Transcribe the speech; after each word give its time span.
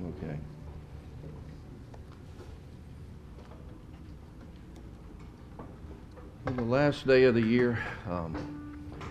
Okay. 0.00 0.38
The 6.44 6.62
last 6.62 7.06
day 7.06 7.24
of 7.24 7.34
the 7.34 7.40
year, 7.40 7.78
um, 8.08 8.36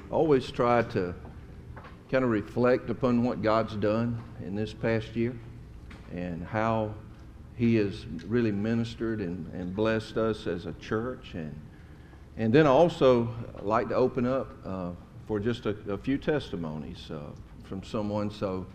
always 0.09 0.52
try 0.52 0.81
to 0.83 1.15
kind 2.12 2.25
of 2.25 2.29
reflect 2.29 2.89
upon 2.89 3.23
what 3.23 3.41
God's 3.41 3.75
done 3.75 4.21
in 4.44 4.54
this 4.54 4.73
past 4.73 5.15
year 5.15 5.38
and 6.13 6.45
how 6.45 6.93
He 7.55 7.75
has 7.75 8.05
really 8.25 8.52
ministered 8.52 9.21
and, 9.21 9.50
and 9.54 9.73
blessed 9.73 10.18
us 10.18 10.45
as 10.45 10.66
a 10.66 10.73
church. 10.73 11.36
And, 11.36 11.55
and 12.36 12.52
then 12.52 12.68
I 12.68 12.70
also 12.70 13.34
like 13.61 13.89
to 13.89 13.95
open 13.95 14.25
up 14.25 14.50
uh, 14.66 14.91
for 15.25 15.39
just 15.39 15.66
a, 15.66 15.75
a 15.88 15.98
few 15.98 16.18
testimonies 16.18 17.09
uh, 17.09 17.20
from 17.63 17.82
someone. 17.82 18.29
So 18.29 18.68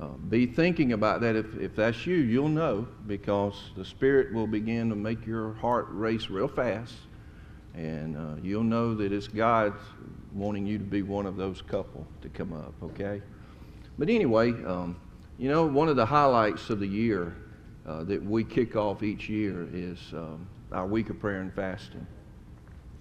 uh, 0.00 0.08
be 0.28 0.46
thinking 0.46 0.92
about 0.92 1.20
that. 1.20 1.36
If, 1.36 1.56
if 1.56 1.76
that's 1.76 2.06
you, 2.06 2.16
you'll 2.16 2.48
know 2.48 2.88
because 3.06 3.70
the 3.76 3.84
Spirit 3.84 4.32
will 4.32 4.46
begin 4.46 4.88
to 4.90 4.96
make 4.96 5.26
your 5.26 5.54
heart 5.54 5.86
race 5.90 6.28
real 6.28 6.48
fast. 6.48 6.94
And 7.74 8.16
uh, 8.16 8.40
you'll 8.42 8.62
know 8.62 8.94
that 8.94 9.12
it's 9.12 9.28
God 9.28 9.74
wanting 10.32 10.66
you 10.66 10.78
to 10.78 10.84
be 10.84 11.02
one 11.02 11.26
of 11.26 11.36
those 11.36 11.62
couple 11.62 12.06
to 12.22 12.28
come 12.28 12.52
up, 12.52 12.74
okay? 12.82 13.20
But 13.98 14.08
anyway, 14.08 14.50
um, 14.64 14.96
you 15.38 15.48
know, 15.48 15.66
one 15.66 15.88
of 15.88 15.96
the 15.96 16.06
highlights 16.06 16.70
of 16.70 16.80
the 16.80 16.86
year 16.86 17.36
uh, 17.86 18.04
that 18.04 18.22
we 18.22 18.44
kick 18.44 18.76
off 18.76 19.02
each 19.02 19.28
year 19.28 19.68
is 19.72 19.98
um, 20.12 20.48
our 20.72 20.86
week 20.86 21.10
of 21.10 21.18
prayer 21.18 21.40
and 21.40 21.52
fasting. 21.52 22.06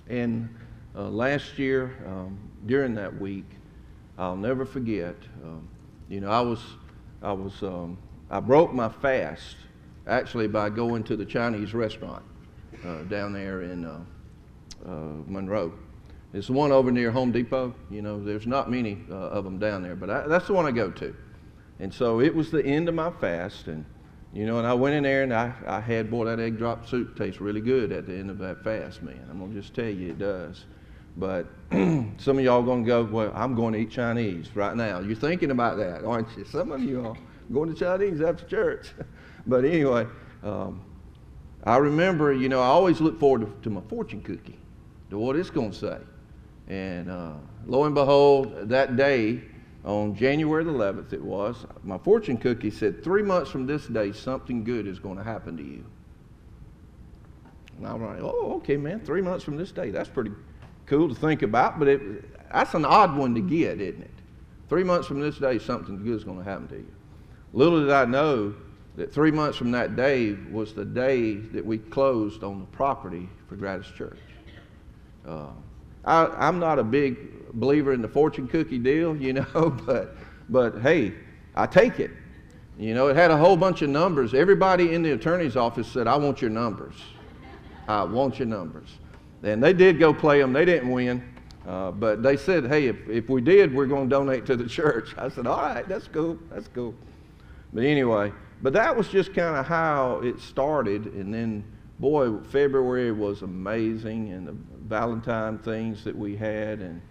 And 0.10 0.50
uh, 0.96 1.10
last 1.10 1.58
year, 1.58 1.96
um, 2.08 2.38
during 2.66 2.94
that 2.96 3.20
week, 3.20 3.50
I'll 4.18 4.36
never 4.36 4.66
forget. 4.66 5.16
Um, 5.44 5.68
you 6.10 6.20
know, 6.22 6.30
I 6.30 6.42
was, 6.42 6.60
I 7.24 7.32
was, 7.32 7.64
um, 7.64 7.98
I 8.30 8.40
broke 8.42 8.74
my 8.74 8.90
fast 8.90 9.56
actually 10.06 10.48
by 10.48 10.70
going 10.70 11.04
to 11.06 11.16
the 11.16 11.26
Chinese 11.26 11.74
restaurant 11.74 12.24
uh, 12.86 13.04
down 13.04 13.32
there 13.32 13.62
in 13.62 13.86
uh, 13.86 14.02
uh, 14.86 14.90
Monroe. 15.26 15.74
It's 16.34 16.48
the 16.48 16.54
one 16.54 16.72
over 16.72 16.92
near 16.92 17.12
Home 17.12 17.32
Depot. 17.32 17.74
You 17.90 18.02
know, 18.02 18.22
there's 18.22 18.46
not 18.46 18.70
many 18.70 19.04
uh, 19.10 19.14
of 19.14 19.46
them 19.46 19.58
down 19.58 19.84
there, 19.84 19.96
but 19.96 20.10
I, 20.10 20.28
that's 20.28 20.48
the 20.48 20.54
one 20.54 20.66
I 20.66 20.72
go 20.72 20.92
to. 20.92 21.16
And 21.80 21.94
so 21.94 22.20
it 22.20 22.36
was 22.36 22.52
the 22.52 22.64
end 22.66 22.90
of 22.90 22.96
my 22.96 23.12
fast, 23.12 23.68
and 23.68 23.86
you 24.34 24.46
know, 24.46 24.58
and 24.58 24.68
I 24.68 24.74
went 24.74 24.96
in 24.96 25.04
there 25.04 25.24
and 25.24 25.34
I, 25.34 25.54
I 25.68 25.80
had, 25.80 26.10
boy, 26.10 26.26
that 26.26 26.40
egg 26.40 26.58
drop 26.58 26.88
soup 26.88 27.16
tastes 27.16 27.40
really 27.40 27.62
good 27.62 27.92
at 27.92 28.08
the 28.08 28.16
end 28.16 28.32
of 28.32 28.40
that 28.40 28.64
fast, 28.64 29.04
man. 29.04 29.28
I'm 29.30 29.40
gonna 29.40 29.54
just 29.54 29.76
tell 29.76 29.86
you, 29.86 30.10
it 30.10 30.18
does. 30.18 30.66
But 31.16 31.48
some 31.72 32.38
of 32.38 32.44
y'all 32.44 32.64
gonna 32.64 32.84
go, 32.84 33.04
well, 33.04 33.32
I'm 33.36 33.56
going 33.56 33.74
to 33.74 33.80
eat 33.80 33.92
Chinese 33.92 34.56
right 34.56 34.76
now. 34.76 35.00
You're 35.00 35.16
thinking 35.16 35.52
about 35.52 35.78
that, 35.78 36.04
aren't 36.04 36.36
you? 36.38 36.46
Some 36.46 36.72
of 36.72 36.82
you 36.82 37.06
are 37.06 37.16
going 37.52 37.74
to 37.74 37.80
Chinese 37.80 38.22
after 38.22 38.46
church. 38.46 38.92
but 39.48 39.66
anyway, 39.66 40.08
um, 40.44 40.82
I 41.64 41.78
remember, 41.78 42.34
you 42.34 42.50
know, 42.50 42.62
I 42.62 42.68
always 42.68 43.00
look 43.00 43.20
forward 43.20 43.42
to, 43.42 43.64
to 43.64 43.70
my 43.70 43.82
fortune 43.90 44.22
cookie 44.22 44.60
to 45.10 45.18
what 45.18 45.36
it's 45.36 45.50
going 45.50 45.72
to 45.72 45.78
say. 45.78 45.98
And 46.68 47.10
uh, 47.10 47.34
lo 47.66 47.84
and 47.84 47.94
behold, 47.94 48.70
that 48.70 48.96
day, 48.96 49.42
on 49.86 50.16
January 50.16 50.64
the 50.64 50.72
11th, 50.72 51.14
it 51.14 51.22
was, 51.22 51.66
my 51.84 51.98
fortune 51.98 52.38
cookie 52.38 52.72
said, 52.72 53.04
three 53.04 53.22
months 53.22 53.52
from 53.52 53.68
this 53.68 53.86
day, 53.88 54.14
something 54.14 54.64
good 54.64 54.88
is 54.88 54.98
going 54.98 55.18
to 55.18 55.24
happen 55.24 55.58
to 55.58 55.64
you. 55.64 55.84
And 57.78 57.88
I'm 57.88 58.04
like, 58.04 58.20
oh, 58.22 58.54
okay, 58.58 58.78
man, 58.78 59.02
three 59.02 59.22
months 59.22 59.44
from 59.44 59.58
this 59.58 59.72
day. 59.72 59.90
That's 59.90 60.10
pretty 60.10 60.32
cool 60.86 61.10
to 61.10 61.16
think 61.16 61.42
about, 61.42 61.80
but 61.80 61.88
it, 61.88 62.52
that's 62.52 62.74
an 62.74 62.86
odd 62.86 63.16
one 63.16 63.34
to 63.36 63.42
get, 63.42 63.82
isn't 63.82 64.02
it? 64.02 64.12
Three 64.70 64.84
months 64.84 65.08
from 65.08 65.20
this 65.20 65.38
day, 65.38 65.60
something 65.60 66.04
good 66.04 66.16
is 66.16 66.24
going 66.24 66.38
to 66.38 66.44
happen 66.44 66.68
to 66.70 66.78
you. 66.78 66.92
Little 67.54 67.82
did 67.82 67.92
I 67.92 68.06
know 68.06 68.56
that 68.96 69.14
three 69.14 69.32
months 69.32 69.58
from 69.58 69.72
that 69.72 69.96
day 69.96 70.34
was 70.52 70.74
the 70.74 70.86
day 70.86 71.36
that 71.36 71.66
we 71.66 71.78
closed 71.78 72.44
on 72.44 72.60
the 72.60 72.66
property 72.68 73.30
for 73.48 73.56
Gratis 73.56 73.88
Church. 73.98 74.20
Uh, 75.28 75.48
I, 76.06 76.48
am 76.48 76.60
not 76.60 76.80
a 76.80 76.84
big 76.84 77.52
believer 77.54 77.94
in 77.94 78.02
the 78.02 78.08
fortune 78.08 78.48
cookie 78.48 78.80
deal, 78.80 79.16
you 79.22 79.34
know, 79.34 79.78
but, 79.86 80.16
but 80.50 80.82
hey, 80.82 81.14
I 81.56 81.66
take 81.66 82.00
it. 82.00 82.12
You 82.78 82.96
know, 82.96 83.08
it 83.08 83.16
had 83.16 83.30
a 83.30 83.38
whole 83.38 83.56
bunch 83.56 83.84
of 83.84 83.90
numbers. 83.90 84.34
Everybody 84.34 84.94
in 84.94 85.04
the 85.04 85.12
attorney's 85.12 85.56
office 85.56 85.88
said, 85.88 86.08
I 86.08 86.16
want 86.16 86.42
your 86.42 86.50
numbers. 86.50 86.96
I 87.88 88.04
want 88.04 88.40
your 88.40 88.48
numbers. 88.48 88.90
And 89.44 89.62
they 89.62 89.74
did 89.74 90.00
go 90.00 90.14
play 90.14 90.40
them. 90.40 90.54
They 90.54 90.66
didn't 90.66 90.90
win. 90.90 91.24
Uh, 91.68 91.92
but 91.92 92.24
they 92.24 92.36
said, 92.36 92.66
hey, 92.66 92.88
if, 92.88 93.08
if 93.08 93.30
we 93.30 93.42
did, 93.42 93.74
we're 93.74 93.86
going 93.86 94.10
to 94.10 94.10
donate 94.10 94.46
to 94.46 94.56
the 94.56 94.68
church. 94.68 95.16
I 95.18 95.30
said, 95.30 95.48
all 95.48 95.62
right, 95.62 95.88
that's 95.88 96.08
cool. 96.08 96.38
That's 96.52 96.68
cool. 96.70 96.94
But 97.74 97.84
anyway, 97.84 98.34
but 98.62 98.74
that 98.74 98.96
was 98.96 99.08
just 99.08 99.34
kind 99.34 99.56
of 99.56 99.66
how 99.66 100.20
it 100.24 100.40
started. 100.40 101.06
And 101.14 101.34
then, 101.34 101.64
boy, 102.00 102.38
February 102.50 103.12
was 103.12 103.42
amazing. 103.42 104.32
And 104.32 104.48
the 104.48 104.56
Valentine 104.88 105.58
things 105.58 106.04
that 106.04 106.16
we 106.16 106.36
had. 106.36 106.80
And, 106.80 107.02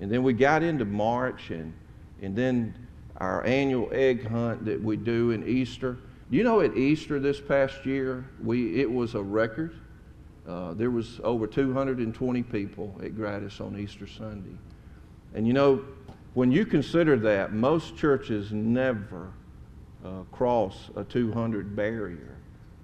and 0.00 0.10
then 0.10 0.22
we 0.22 0.32
got 0.32 0.62
into 0.62 0.84
March 0.84 1.50
and, 1.50 1.72
and 2.20 2.34
then 2.34 2.74
our 3.18 3.44
annual 3.44 3.88
egg 3.92 4.26
hunt 4.26 4.64
that 4.64 4.82
we 4.82 4.96
do 4.96 5.30
in 5.30 5.46
Easter. 5.46 5.98
You 6.30 6.42
know, 6.42 6.60
at 6.60 6.76
Easter 6.76 7.20
this 7.20 7.40
past 7.40 7.84
year, 7.84 8.24
we, 8.42 8.80
it 8.80 8.90
was 8.90 9.14
a 9.14 9.22
record. 9.22 9.74
Uh, 10.50 10.74
there 10.74 10.90
was 10.90 11.20
over 11.22 11.46
220 11.46 12.42
people 12.42 13.00
at 13.04 13.14
Gratis 13.14 13.60
on 13.60 13.78
Easter 13.78 14.08
Sunday. 14.08 14.56
And 15.32 15.46
you 15.46 15.52
know, 15.52 15.84
when 16.34 16.50
you 16.50 16.66
consider 16.66 17.16
that, 17.18 17.52
most 17.52 17.96
churches 17.96 18.50
never 18.50 19.32
uh, 20.04 20.22
cross 20.32 20.90
a 20.96 21.04
200 21.04 21.76
barrier 21.76 22.36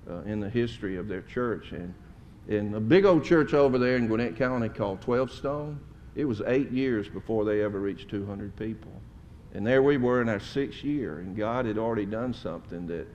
uh, 0.08 0.20
in 0.20 0.38
the 0.38 0.48
history 0.48 0.96
of 0.96 1.08
their 1.08 1.22
church. 1.22 1.72
And 1.72 1.92
in 2.46 2.74
a 2.74 2.80
big 2.80 3.04
old 3.04 3.24
church 3.24 3.52
over 3.52 3.78
there 3.78 3.96
in 3.96 4.06
Gwinnett 4.06 4.36
County 4.36 4.68
called 4.68 5.00
12 5.00 5.32
Stone, 5.32 5.80
it 6.14 6.24
was 6.24 6.42
eight 6.46 6.70
years 6.70 7.08
before 7.08 7.44
they 7.44 7.62
ever 7.62 7.80
reached 7.80 8.08
200 8.10 8.54
people. 8.54 8.92
And 9.54 9.66
there 9.66 9.82
we 9.82 9.96
were 9.96 10.22
in 10.22 10.28
our 10.28 10.38
sixth 10.38 10.84
year, 10.84 11.18
and 11.18 11.36
God 11.36 11.66
had 11.66 11.78
already 11.78 12.06
done 12.06 12.32
something 12.32 12.86
that 12.86 13.08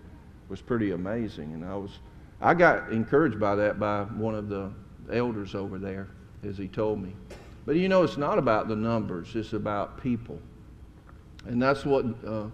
was 0.50 0.60
pretty 0.60 0.92
amazing. 0.92 1.54
And 1.54 1.64
I 1.64 1.76
was, 1.76 2.00
I 2.42 2.54
got 2.56 2.92
encouraged 2.92 3.40
by 3.40 3.56
that 3.56 3.80
by 3.80 4.04
one 4.04 4.36
of 4.36 4.50
the 4.50 4.72
elders 5.12 5.54
over 5.54 5.78
there, 5.78 6.08
as 6.44 6.58
he 6.58 6.68
told 6.68 7.02
me. 7.02 7.14
But 7.66 7.76
you 7.76 7.88
know, 7.88 8.04
it's 8.04 8.18
not 8.18 8.40
about 8.40 8.68
the 8.68 8.76
numbers; 8.76 9.36
it's 9.36 9.54
about 9.54 10.02
people, 10.02 10.40
and 11.46 11.62
that's 11.62 11.86
what, 11.86 12.06
uh, 12.26 12.48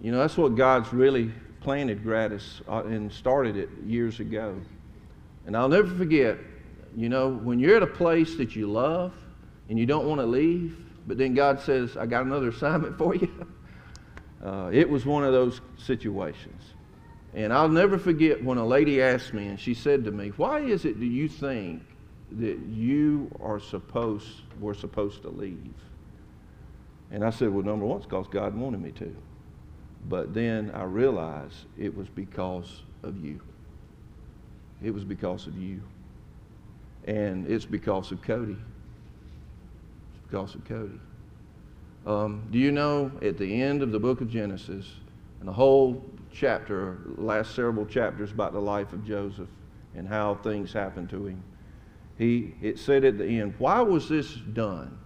you 0.00 0.12
know, 0.12 0.18
that's 0.18 0.36
what 0.36 0.54
God's 0.54 0.92
really 0.92 1.32
planted 1.60 2.02
gratis 2.02 2.60
uh, 2.68 2.84
and 2.84 3.12
started 3.12 3.56
it 3.56 3.68
years 3.84 4.20
ago. 4.20 4.60
And 5.46 5.56
I'll 5.56 5.68
never 5.68 5.92
forget, 5.94 6.38
you 6.96 7.08
know, 7.08 7.30
when 7.30 7.58
you're 7.58 7.76
at 7.76 7.82
a 7.82 7.86
place 7.86 8.36
that 8.36 8.54
you 8.54 8.70
love 8.70 9.12
and 9.68 9.78
you 9.78 9.86
don't 9.86 10.06
want 10.06 10.20
to 10.20 10.26
leave, 10.26 10.76
but 11.06 11.18
then 11.18 11.34
God 11.34 11.60
says, 11.60 11.96
I 11.96 12.06
got 12.06 12.24
another 12.24 12.48
assignment 12.50 12.98
for 12.98 13.14
you. 13.14 13.46
Uh, 14.40 14.70
it 14.72 14.88
was 14.88 15.04
one 15.04 15.24
of 15.24 15.32
those 15.32 15.60
situations. 15.76 16.62
And 17.34 17.52
I'll 17.52 17.68
never 17.68 17.98
forget 17.98 18.42
when 18.42 18.58
a 18.58 18.66
lady 18.66 19.02
asked 19.02 19.34
me, 19.34 19.48
and 19.48 19.60
she 19.60 19.74
said 19.74 20.04
to 20.04 20.10
me, 20.10 20.30
Why 20.36 20.60
is 20.60 20.84
it 20.84 20.98
do 20.98 21.06
you 21.06 21.28
think 21.28 21.82
that 22.32 22.58
you 22.68 23.30
are 23.40 23.60
supposed, 23.60 24.42
were 24.60 24.74
supposed 24.74 25.22
to 25.22 25.28
leave? 25.28 25.74
And 27.10 27.24
I 27.24 27.30
said, 27.30 27.52
Well, 27.52 27.64
number 27.64 27.84
one, 27.84 27.98
it's 27.98 28.06
because 28.06 28.28
God 28.28 28.54
wanted 28.54 28.80
me 28.80 28.92
to. 28.92 29.14
But 30.08 30.32
then 30.32 30.70
I 30.74 30.84
realized 30.84 31.66
it 31.76 31.94
was 31.94 32.08
because 32.08 32.82
of 33.02 33.22
you. 33.22 33.40
It 34.82 34.92
was 34.92 35.04
because 35.04 35.46
of 35.46 35.58
you. 35.58 35.82
And 37.06 37.50
it's 37.50 37.64
because 37.64 38.12
of 38.12 38.22
Cody. 38.22 38.56
It's 40.12 40.30
because 40.30 40.54
of 40.54 40.64
Cody. 40.64 41.00
Um, 42.06 42.46
do 42.50 42.58
you 42.58 42.72
know 42.72 43.10
at 43.20 43.38
the 43.38 43.60
end 43.60 43.82
of 43.82 43.92
the 43.92 43.98
book 43.98 44.20
of 44.20 44.30
Genesis, 44.30 44.86
and 45.40 45.48
the 45.48 45.52
whole 45.52 46.02
chapter, 46.32 46.98
last 47.16 47.54
several 47.54 47.86
chapters 47.86 48.30
about 48.30 48.52
the 48.52 48.60
life 48.60 48.92
of 48.92 49.04
Joseph 49.04 49.48
and 49.94 50.06
how 50.06 50.34
things 50.36 50.72
happened 50.72 51.10
to 51.10 51.26
him, 51.26 51.42
he, 52.16 52.54
it 52.60 52.78
said 52.78 53.04
at 53.04 53.18
the 53.18 53.24
end, 53.24 53.54
why 53.58 53.80
was 53.80 54.08
this 54.08 54.34
done? 54.34 54.98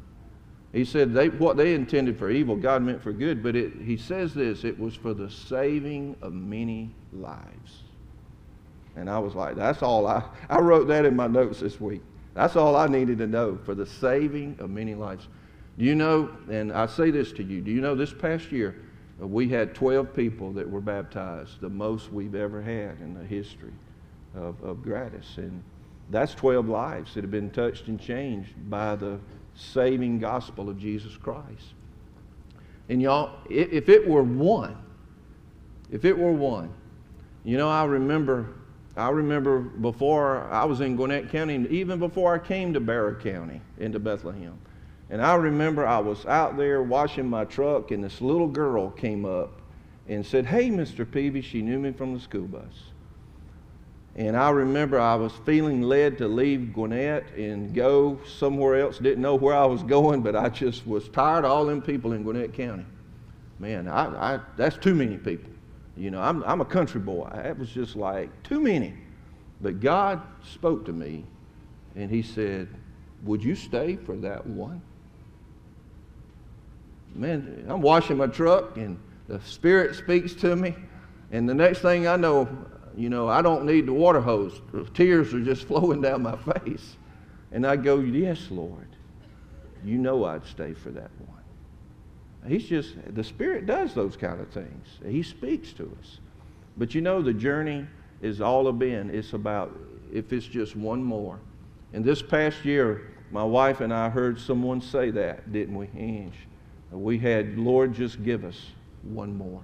He 0.72 0.86
said 0.86 1.12
they, 1.12 1.28
what 1.28 1.58
they 1.58 1.74
intended 1.74 2.18
for 2.18 2.30
evil, 2.30 2.56
God 2.56 2.82
meant 2.82 3.02
for 3.02 3.12
good, 3.12 3.42
but 3.42 3.54
it, 3.54 3.72
he 3.84 3.96
says 3.96 4.32
this 4.32 4.64
it 4.64 4.78
was 4.78 4.94
for 4.94 5.12
the 5.12 5.30
saving 5.30 6.16
of 6.22 6.32
many 6.32 6.94
lives. 7.12 7.82
And 8.96 9.08
I 9.08 9.18
was 9.18 9.34
like, 9.34 9.56
that's 9.56 9.82
all 9.82 10.06
I, 10.06 10.22
I 10.48 10.58
wrote 10.60 10.88
that 10.88 11.04
in 11.04 11.14
my 11.14 11.26
notes 11.26 11.60
this 11.60 11.80
week. 11.80 12.02
That's 12.34 12.56
all 12.56 12.76
I 12.76 12.86
needed 12.86 13.18
to 13.18 13.26
know 13.26 13.58
for 13.64 13.74
the 13.74 13.86
saving 13.86 14.56
of 14.58 14.70
many 14.70 14.94
lives. 14.94 15.28
Do 15.78 15.84
you 15.84 15.94
know, 15.94 16.30
and 16.50 16.72
I 16.72 16.86
say 16.86 17.10
this 17.10 17.32
to 17.32 17.42
you, 17.42 17.60
do 17.60 17.70
you 17.70 17.80
know 17.80 17.94
this 17.94 18.12
past 18.12 18.50
year 18.50 18.76
we 19.26 19.48
had 19.48 19.74
12 19.74 20.14
people 20.14 20.52
that 20.52 20.68
were 20.68 20.80
baptized, 20.80 21.60
the 21.60 21.68
most 21.68 22.12
we've 22.12 22.34
ever 22.34 22.60
had 22.60 23.00
in 23.00 23.14
the 23.14 23.24
history 23.24 23.72
of, 24.34 24.62
of 24.62 24.82
Gratis. 24.82 25.36
And 25.36 25.62
that's 26.10 26.34
12 26.34 26.68
lives 26.68 27.14
that 27.14 27.22
have 27.22 27.30
been 27.30 27.50
touched 27.50 27.88
and 27.88 28.00
changed 28.00 28.50
by 28.68 28.96
the 28.96 29.18
saving 29.54 30.18
gospel 30.18 30.68
of 30.68 30.78
Jesus 30.78 31.16
Christ. 31.16 31.74
And 32.88 33.00
y'all, 33.00 33.38
if 33.48 33.88
it 33.88 34.06
were 34.06 34.22
one, 34.22 34.76
if 35.90 36.04
it 36.04 36.16
were 36.16 36.32
one, 36.32 36.72
you 37.44 37.56
know, 37.56 37.68
I 37.68 37.84
remember, 37.84 38.48
I 38.96 39.10
remember 39.10 39.60
before 39.60 40.44
I 40.50 40.64
was 40.64 40.80
in 40.80 40.96
Gwinnett 40.96 41.30
County, 41.30 41.66
even 41.70 41.98
before 41.98 42.34
I 42.34 42.38
came 42.38 42.72
to 42.72 42.80
Barrow 42.80 43.14
County 43.14 43.60
into 43.78 43.98
Bethlehem. 43.98 44.58
And 45.12 45.20
I 45.20 45.34
remember 45.34 45.86
I 45.86 45.98
was 45.98 46.24
out 46.24 46.56
there 46.56 46.82
washing 46.82 47.28
my 47.28 47.44
truck, 47.44 47.90
and 47.90 48.02
this 48.02 48.22
little 48.22 48.48
girl 48.48 48.90
came 48.90 49.26
up 49.26 49.60
and 50.08 50.24
said, 50.24 50.46
Hey, 50.46 50.70
Mr. 50.70 51.08
Peavy. 51.08 51.42
She 51.42 51.60
knew 51.60 51.78
me 51.78 51.92
from 51.92 52.14
the 52.14 52.20
school 52.20 52.46
bus. 52.46 52.84
And 54.16 54.34
I 54.34 54.48
remember 54.48 54.98
I 54.98 55.14
was 55.16 55.32
feeling 55.44 55.82
led 55.82 56.16
to 56.18 56.28
leave 56.28 56.72
Gwinnett 56.72 57.26
and 57.36 57.74
go 57.74 58.20
somewhere 58.38 58.80
else. 58.80 58.98
Didn't 58.98 59.20
know 59.20 59.34
where 59.34 59.54
I 59.54 59.66
was 59.66 59.82
going, 59.82 60.22
but 60.22 60.34
I 60.34 60.48
just 60.48 60.86
was 60.86 61.10
tired 61.10 61.44
of 61.44 61.50
all 61.50 61.66
them 61.66 61.82
people 61.82 62.14
in 62.14 62.22
Gwinnett 62.22 62.54
County. 62.54 62.86
Man, 63.58 63.88
I, 63.88 64.36
I, 64.36 64.40
that's 64.56 64.78
too 64.78 64.94
many 64.94 65.18
people. 65.18 65.50
You 65.94 66.10
know, 66.10 66.22
I'm, 66.22 66.42
I'm 66.44 66.62
a 66.62 66.66
country 66.66 67.02
boy. 67.02 67.28
It 67.44 67.58
was 67.58 67.68
just 67.68 67.96
like 67.96 68.30
too 68.44 68.62
many. 68.62 68.94
But 69.60 69.80
God 69.80 70.22
spoke 70.42 70.86
to 70.86 70.92
me, 70.92 71.26
and 71.96 72.10
He 72.10 72.22
said, 72.22 72.68
Would 73.24 73.44
you 73.44 73.54
stay 73.54 73.96
for 73.96 74.16
that 74.16 74.46
one? 74.46 74.80
Man, 77.14 77.66
I'm 77.68 77.80
washing 77.80 78.16
my 78.16 78.26
truck, 78.26 78.76
and 78.76 78.98
the 79.28 79.40
Spirit 79.42 79.94
speaks 79.94 80.34
to 80.34 80.56
me. 80.56 80.74
And 81.30 81.48
the 81.48 81.54
next 81.54 81.80
thing 81.80 82.06
I 82.06 82.16
know, 82.16 82.48
you 82.96 83.08
know, 83.08 83.28
I 83.28 83.42
don't 83.42 83.64
need 83.64 83.86
the 83.86 83.92
water 83.92 84.20
hose. 84.20 84.60
Tears 84.94 85.32
are 85.34 85.42
just 85.42 85.64
flowing 85.68 86.00
down 86.00 86.22
my 86.22 86.36
face. 86.36 86.96
And 87.50 87.66
I 87.66 87.76
go, 87.76 87.98
Yes, 88.00 88.48
Lord. 88.50 88.88
You 89.84 89.98
know 89.98 90.24
I'd 90.24 90.46
stay 90.46 90.74
for 90.74 90.90
that 90.90 91.10
one. 91.26 91.28
He's 92.46 92.64
just, 92.64 92.94
the 93.14 93.24
Spirit 93.24 93.66
does 93.66 93.94
those 93.94 94.16
kind 94.16 94.40
of 94.40 94.50
things. 94.50 94.86
He 95.04 95.22
speaks 95.22 95.72
to 95.74 95.96
us. 96.00 96.18
But 96.76 96.94
you 96.94 97.00
know, 97.00 97.22
the 97.22 97.32
journey 97.32 97.86
is 98.20 98.40
all 98.40 98.68
a 98.68 98.72
been. 98.72 99.10
It's 99.10 99.32
about 99.32 99.76
if 100.12 100.32
it's 100.32 100.46
just 100.46 100.76
one 100.76 101.02
more. 101.02 101.38
And 101.92 102.04
this 102.04 102.22
past 102.22 102.64
year, 102.64 103.10
my 103.30 103.44
wife 103.44 103.80
and 103.80 103.92
I 103.92 104.08
heard 104.08 104.38
someone 104.40 104.80
say 104.80 105.10
that, 105.10 105.52
didn't 105.52 105.76
we? 105.76 105.88
We 106.92 107.18
had, 107.18 107.58
Lord, 107.58 107.94
just 107.94 108.22
give 108.22 108.44
us 108.44 108.58
one 109.02 109.36
more. 109.36 109.62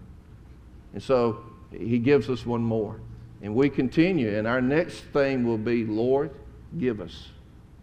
And 0.95 1.03
so 1.03 1.45
he 1.71 1.99
gives 1.99 2.31
us 2.31 2.47
one 2.47 2.63
more. 2.63 3.01
And 3.43 3.55
we 3.55 3.69
continue. 3.71 4.37
And 4.37 4.47
our 4.47 4.61
next 4.61 5.01
thing 5.13 5.47
will 5.47 5.59
be, 5.59 5.85
Lord, 5.85 6.31
give 6.79 7.01
us 7.01 7.29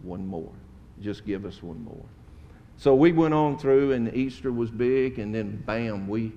one 0.02 0.26
more. 0.26 0.52
Just 1.00 1.24
give 1.24 1.44
us 1.44 1.62
one 1.62 1.82
more. 1.84 2.04
So 2.78 2.94
we 2.94 3.12
went 3.12 3.32
on 3.32 3.58
through, 3.58 3.92
and 3.92 4.14
Easter 4.14 4.52
was 4.52 4.70
big, 4.70 5.18
and 5.18 5.34
then 5.34 5.62
bam, 5.66 6.08
we 6.08 6.32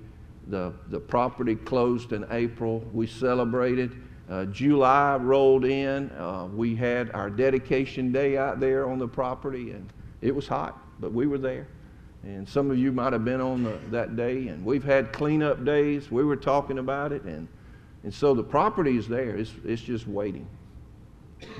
the 0.48 0.72
the 0.88 0.98
property 0.98 1.54
closed 1.54 2.12
in 2.12 2.24
April. 2.30 2.82
We 2.92 3.06
celebrated. 3.06 3.92
Uh, 4.28 4.46
July 4.46 5.16
rolled 5.16 5.64
in. 5.64 6.10
Uh, 6.12 6.48
we 6.54 6.74
had 6.74 7.10
our 7.12 7.28
dedication 7.28 8.12
day 8.12 8.38
out 8.38 8.58
there 8.60 8.88
on 8.88 8.98
the 8.98 9.08
property, 9.08 9.72
and 9.72 9.92
it 10.22 10.34
was 10.34 10.46
hot, 10.46 10.78
but 11.00 11.12
we 11.12 11.26
were 11.26 11.38
there. 11.38 11.66
And 12.22 12.48
some 12.48 12.70
of 12.70 12.78
you 12.78 12.92
might 12.92 13.12
have 13.12 13.24
been 13.24 13.40
on 13.40 13.62
the, 13.62 13.78
that 13.90 14.14
day, 14.14 14.48
and 14.48 14.64
we've 14.64 14.84
had 14.84 15.12
cleanup 15.12 15.64
days. 15.64 16.10
We 16.10 16.22
were 16.22 16.36
talking 16.36 16.78
about 16.78 17.12
it, 17.12 17.22
and 17.22 17.48
and 18.02 18.12
so 18.12 18.34
the 18.34 18.42
property 18.42 18.96
is 18.96 19.08
there. 19.08 19.36
It's 19.36 19.52
it's 19.64 19.82
just 19.82 20.06
waiting. 20.06 20.46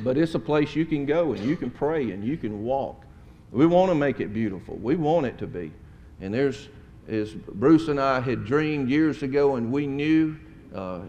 But 0.00 0.18
it's 0.18 0.34
a 0.34 0.38
place 0.38 0.76
you 0.76 0.84
can 0.84 1.06
go 1.06 1.32
and 1.32 1.42
you 1.42 1.56
can 1.56 1.70
pray 1.70 2.10
and 2.10 2.22
you 2.22 2.36
can 2.36 2.62
walk 2.64 3.06
we 3.52 3.66
want 3.66 3.90
to 3.90 3.94
make 3.94 4.20
it 4.20 4.32
beautiful. 4.32 4.76
We 4.76 4.96
want 4.96 5.26
it 5.26 5.38
to 5.38 5.46
be. 5.46 5.72
And 6.20 6.32
there's, 6.32 6.68
as 7.08 7.32
Bruce 7.32 7.88
and 7.88 8.00
I 8.00 8.20
had 8.20 8.44
dreamed 8.44 8.88
years 8.88 9.22
ago, 9.22 9.56
and 9.56 9.72
we 9.72 9.86
knew 9.86 10.36
uh, 10.74 11.00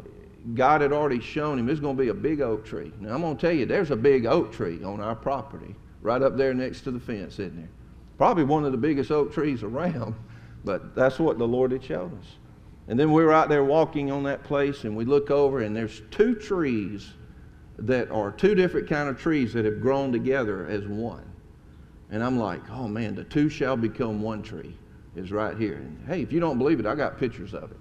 God 0.55 0.81
had 0.81 0.91
already 0.91 1.19
shown 1.19 1.59
him 1.59 1.67
there's 1.67 1.79
going 1.79 1.95
to 1.95 2.01
be 2.01 2.09
a 2.09 2.13
big 2.13 2.41
oak 2.41 2.65
tree. 2.65 2.91
Now, 2.99 3.13
I'm 3.13 3.21
going 3.21 3.37
to 3.37 3.41
tell 3.41 3.55
you, 3.55 3.65
there's 3.65 3.91
a 3.91 3.95
big 3.95 4.25
oak 4.25 4.51
tree 4.51 4.83
on 4.83 4.99
our 5.01 5.15
property 5.15 5.75
right 6.01 6.21
up 6.21 6.35
there 6.35 6.53
next 6.53 6.81
to 6.81 6.91
the 6.91 6.99
fence, 6.99 7.33
isn't 7.33 7.55
there? 7.55 7.69
Probably 8.21 8.43
one 8.43 8.65
of 8.65 8.71
the 8.71 8.77
biggest 8.77 9.09
oak 9.09 9.33
trees 9.33 9.63
around, 9.63 10.13
but 10.63 10.93
that's 10.93 11.17
what 11.17 11.39
the 11.39 11.47
Lord 11.47 11.71
had 11.71 11.83
shown 11.83 12.15
us. 12.21 12.27
And 12.87 12.99
then 12.99 13.11
we 13.11 13.23
were 13.23 13.33
out 13.33 13.49
there 13.49 13.63
walking 13.63 14.11
on 14.11 14.21
that 14.25 14.43
place, 14.43 14.83
and 14.83 14.95
we 14.95 15.05
look 15.05 15.31
over, 15.31 15.61
and 15.61 15.75
there's 15.75 16.03
two 16.11 16.35
trees 16.35 17.13
that 17.79 18.11
are 18.11 18.31
two 18.31 18.53
different 18.53 18.87
kind 18.87 19.09
of 19.09 19.19
trees 19.19 19.53
that 19.53 19.65
have 19.65 19.81
grown 19.81 20.11
together 20.11 20.67
as 20.67 20.85
one. 20.85 21.23
And 22.11 22.23
I'm 22.23 22.37
like, 22.37 22.61
oh 22.69 22.87
man, 22.87 23.15
the 23.15 23.23
two 23.23 23.49
shall 23.49 23.75
become 23.75 24.21
one 24.21 24.43
tree 24.43 24.77
is 25.15 25.31
right 25.31 25.57
here. 25.57 25.77
And 25.77 26.05
hey, 26.05 26.21
if 26.21 26.31
you 26.31 26.39
don't 26.39 26.59
believe 26.59 26.79
it, 26.79 26.85
I 26.85 26.93
got 26.93 27.17
pictures 27.17 27.55
of 27.55 27.71
it. 27.71 27.79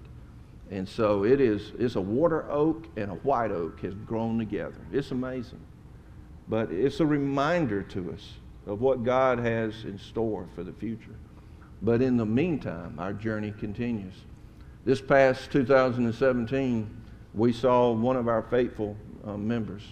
And 0.71 0.89
so 0.89 1.23
it 1.23 1.39
is, 1.39 1.71
it's 1.77 1.97
a 1.97 2.01
water 2.01 2.49
oak 2.49 2.87
and 2.97 3.11
a 3.11 3.15
white 3.17 3.51
oak 3.51 3.79
has 3.81 3.93
grown 3.93 4.39
together. 4.39 4.81
It's 4.91 5.11
amazing. 5.11 5.61
But 6.47 6.71
it's 6.71 6.99
a 6.99 7.05
reminder 7.05 7.83
to 7.83 8.13
us 8.13 8.40
of 8.65 8.81
what 8.81 9.03
God 9.03 9.39
has 9.39 9.83
in 9.85 9.97
store 9.97 10.47
for 10.55 10.63
the 10.63 10.73
future. 10.73 11.15
But 11.81 12.01
in 12.01 12.17
the 12.17 12.25
meantime, 12.25 12.95
our 12.99 13.13
journey 13.13 13.53
continues. 13.57 14.13
This 14.85 15.01
past 15.01 15.51
2017, 15.51 17.01
we 17.33 17.53
saw 17.53 17.91
one 17.91 18.15
of 18.15 18.27
our 18.27 18.43
faithful 18.43 18.95
uh, 19.25 19.37
members. 19.37 19.83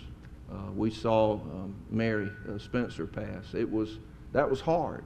Uh, 0.52 0.72
we 0.76 0.92
saw 0.92 1.34
um, 1.34 1.76
Mary 1.90 2.30
uh, 2.48 2.58
Spencer 2.58 3.06
pass. 3.06 3.54
It 3.54 3.70
was 3.70 3.98
that 4.32 4.50
was 4.50 4.62
hard 4.62 5.04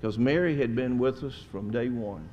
because 0.00 0.18
Mary 0.18 0.56
had 0.56 0.74
been 0.74 0.98
with 0.98 1.22
us 1.22 1.34
from 1.50 1.70
day 1.70 1.88
one. 1.88 2.28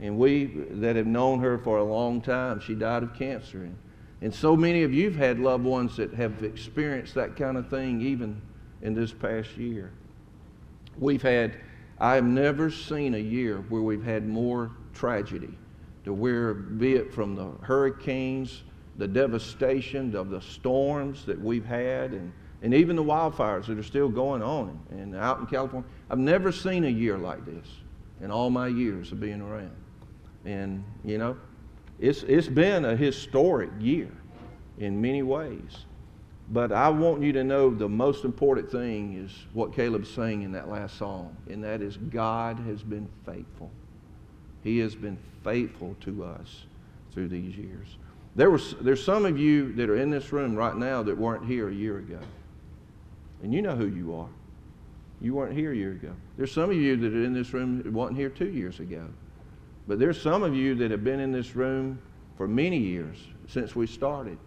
And 0.00 0.18
we 0.18 0.46
that 0.70 0.96
have 0.96 1.06
known 1.06 1.40
her 1.40 1.58
for 1.58 1.78
a 1.78 1.84
long 1.84 2.20
time, 2.20 2.60
she 2.60 2.74
died 2.74 3.02
of 3.02 3.14
cancer. 3.14 3.64
And, 3.64 3.76
and 4.22 4.34
so 4.34 4.56
many 4.56 4.82
of 4.82 4.92
you 4.94 5.06
have 5.06 5.16
had 5.16 5.38
loved 5.38 5.64
ones 5.64 5.96
that 5.96 6.14
have 6.14 6.42
experienced 6.42 7.14
that 7.14 7.36
kind 7.36 7.56
of 7.56 7.68
thing 7.68 8.00
even 8.00 8.40
in 8.82 8.94
this 8.94 9.12
past 9.12 9.56
year. 9.56 9.92
We've 10.98 11.22
had, 11.22 11.56
I 11.98 12.14
have 12.14 12.24
never 12.24 12.70
seen 12.70 13.14
a 13.14 13.18
year 13.18 13.58
where 13.68 13.82
we've 13.82 14.04
had 14.04 14.26
more 14.26 14.72
tragedy, 14.92 15.56
to 16.04 16.12
where, 16.12 16.54
be 16.54 16.94
it 16.94 17.12
from 17.12 17.34
the 17.34 17.50
hurricanes, 17.62 18.62
the 18.96 19.08
devastation 19.08 20.14
of 20.14 20.30
the 20.30 20.40
storms 20.40 21.24
that 21.26 21.40
we've 21.40 21.64
had, 21.64 22.12
and 22.12 22.32
and 22.62 22.74
even 22.74 22.96
the 22.96 23.02
wildfires 23.02 23.66
that 23.66 23.78
are 23.78 23.82
still 23.82 24.08
going 24.08 24.42
on 24.42 24.78
and 24.90 25.16
out 25.16 25.40
in 25.40 25.46
California. 25.46 25.88
I've 26.10 26.18
never 26.18 26.52
seen 26.52 26.84
a 26.84 26.90
year 26.90 27.16
like 27.16 27.44
this 27.46 27.66
in 28.20 28.30
all 28.30 28.50
my 28.50 28.68
years 28.68 29.12
of 29.12 29.20
being 29.20 29.40
around. 29.40 29.74
And, 30.44 30.84
you 31.04 31.18
know, 31.18 31.36
it's, 31.98 32.22
it's 32.24 32.48
been 32.48 32.84
a 32.84 32.96
historic 32.96 33.70
year 33.78 34.10
in 34.78 35.00
many 35.00 35.22
ways. 35.22 35.86
But 36.52 36.72
I 36.72 36.88
want 36.88 37.22
you 37.22 37.32
to 37.34 37.44
know 37.44 37.70
the 37.70 37.88
most 37.88 38.24
important 38.24 38.70
thing 38.70 39.14
is 39.14 39.32
what 39.52 39.72
Caleb's 39.72 40.10
saying 40.10 40.42
in 40.42 40.52
that 40.52 40.68
last 40.68 40.98
song, 40.98 41.36
and 41.48 41.62
that 41.62 41.80
is 41.80 41.96
God 41.96 42.58
has 42.60 42.82
been 42.82 43.08
faithful. 43.24 43.70
He 44.64 44.78
has 44.78 44.96
been 44.96 45.16
faithful 45.44 45.96
to 46.00 46.24
us 46.24 46.64
through 47.12 47.28
these 47.28 47.56
years. 47.56 47.96
There 48.34 48.50
was, 48.50 48.74
there's 48.80 49.02
some 49.02 49.26
of 49.26 49.38
you 49.38 49.72
that 49.74 49.88
are 49.88 49.96
in 49.96 50.10
this 50.10 50.32
room 50.32 50.56
right 50.56 50.76
now 50.76 51.04
that 51.04 51.16
weren't 51.16 51.46
here 51.46 51.68
a 51.68 51.74
year 51.74 51.98
ago. 51.98 52.18
And 53.42 53.54
you 53.54 53.62
know 53.62 53.76
who 53.76 53.86
you 53.86 54.14
are. 54.14 54.28
You 55.20 55.34
weren't 55.34 55.56
here 55.56 55.72
a 55.72 55.76
year 55.76 55.92
ago. 55.92 56.12
There's 56.36 56.52
some 56.52 56.70
of 56.70 56.76
you 56.76 56.96
that 56.96 57.12
are 57.12 57.24
in 57.24 57.32
this 57.32 57.52
room 57.52 57.82
that 57.82 57.92
weren't 57.92 58.16
here 58.16 58.28
two 58.28 58.50
years 58.50 58.80
ago. 58.80 59.06
But 59.86 59.98
there's 59.98 60.20
some 60.20 60.42
of 60.42 60.54
you 60.54 60.74
that 60.76 60.90
have 60.90 61.04
been 61.04 61.20
in 61.20 61.30
this 61.30 61.54
room 61.54 62.00
for 62.36 62.48
many 62.48 62.78
years 62.78 63.18
since 63.48 63.76
we 63.76 63.86
started. 63.86 64.38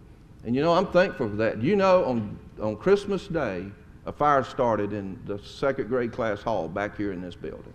And 0.44 0.54
you 0.54 0.62
know, 0.62 0.72
I'm 0.74 0.86
thankful 0.86 1.28
for 1.30 1.36
that. 1.36 1.62
You 1.62 1.76
know, 1.76 2.04
on, 2.04 2.38
on 2.60 2.76
Christmas 2.76 3.26
Day, 3.26 3.66
a 4.06 4.12
fire 4.12 4.44
started 4.44 4.92
in 4.92 5.18
the 5.26 5.38
second 5.38 5.88
grade 5.88 6.12
class 6.12 6.42
hall 6.42 6.68
back 6.68 6.96
here 6.96 7.12
in 7.12 7.22
this 7.22 7.34
building. 7.34 7.72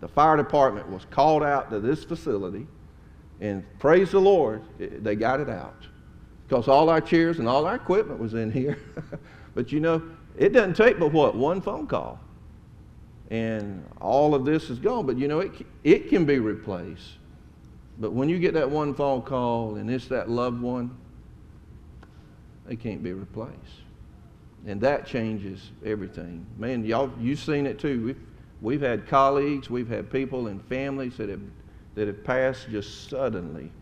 The 0.00 0.08
fire 0.08 0.36
department 0.36 0.88
was 0.88 1.04
called 1.10 1.42
out 1.42 1.70
to 1.70 1.78
this 1.78 2.04
facility, 2.04 2.66
and 3.40 3.64
praise 3.78 4.12
the 4.12 4.20
Lord, 4.20 4.62
they 4.78 5.14
got 5.14 5.40
it 5.40 5.50
out. 5.50 5.86
Because 6.48 6.68
all 6.68 6.88
our 6.88 7.00
chairs 7.00 7.38
and 7.38 7.46
all 7.46 7.66
our 7.66 7.76
equipment 7.76 8.18
was 8.18 8.34
in 8.34 8.50
here. 8.50 8.78
but 9.54 9.70
you 9.70 9.80
know, 9.80 10.02
it 10.36 10.52
doesn't 10.52 10.74
take 10.74 10.98
but 10.98 11.12
what? 11.12 11.36
One 11.36 11.60
phone 11.60 11.86
call. 11.86 12.18
And 13.30 13.86
all 14.00 14.34
of 14.34 14.44
this 14.44 14.68
is 14.70 14.78
gone. 14.78 15.06
But 15.06 15.16
you 15.16 15.28
know, 15.28 15.40
it, 15.40 15.52
it 15.84 16.08
can 16.08 16.24
be 16.24 16.38
replaced. 16.38 17.18
But 17.98 18.12
when 18.12 18.28
you 18.28 18.38
get 18.38 18.54
that 18.54 18.68
one 18.68 18.94
phone 18.94 19.22
call 19.22 19.76
and 19.76 19.88
it's 19.88 20.08
that 20.08 20.28
loved 20.28 20.60
one, 20.60 20.96
they 22.70 22.76
can't 22.76 23.02
be 23.02 23.12
replaced. 23.12 23.82
And 24.64 24.80
that 24.82 25.04
changes 25.04 25.72
everything. 25.84 26.46
Man, 26.56 26.84
y'all, 26.84 27.10
you've 27.18 27.40
seen 27.40 27.66
it 27.66 27.80
too. 27.80 28.06
We've, 28.06 28.20
we've 28.60 28.80
had 28.80 29.08
colleagues, 29.08 29.68
we've 29.68 29.88
had 29.88 30.08
people 30.08 30.46
and 30.46 30.64
families 30.66 31.16
that 31.16 31.28
have, 31.28 31.42
that 31.96 32.06
have 32.06 32.22
passed 32.22 32.70
just 32.70 33.10
suddenly. 33.10 33.72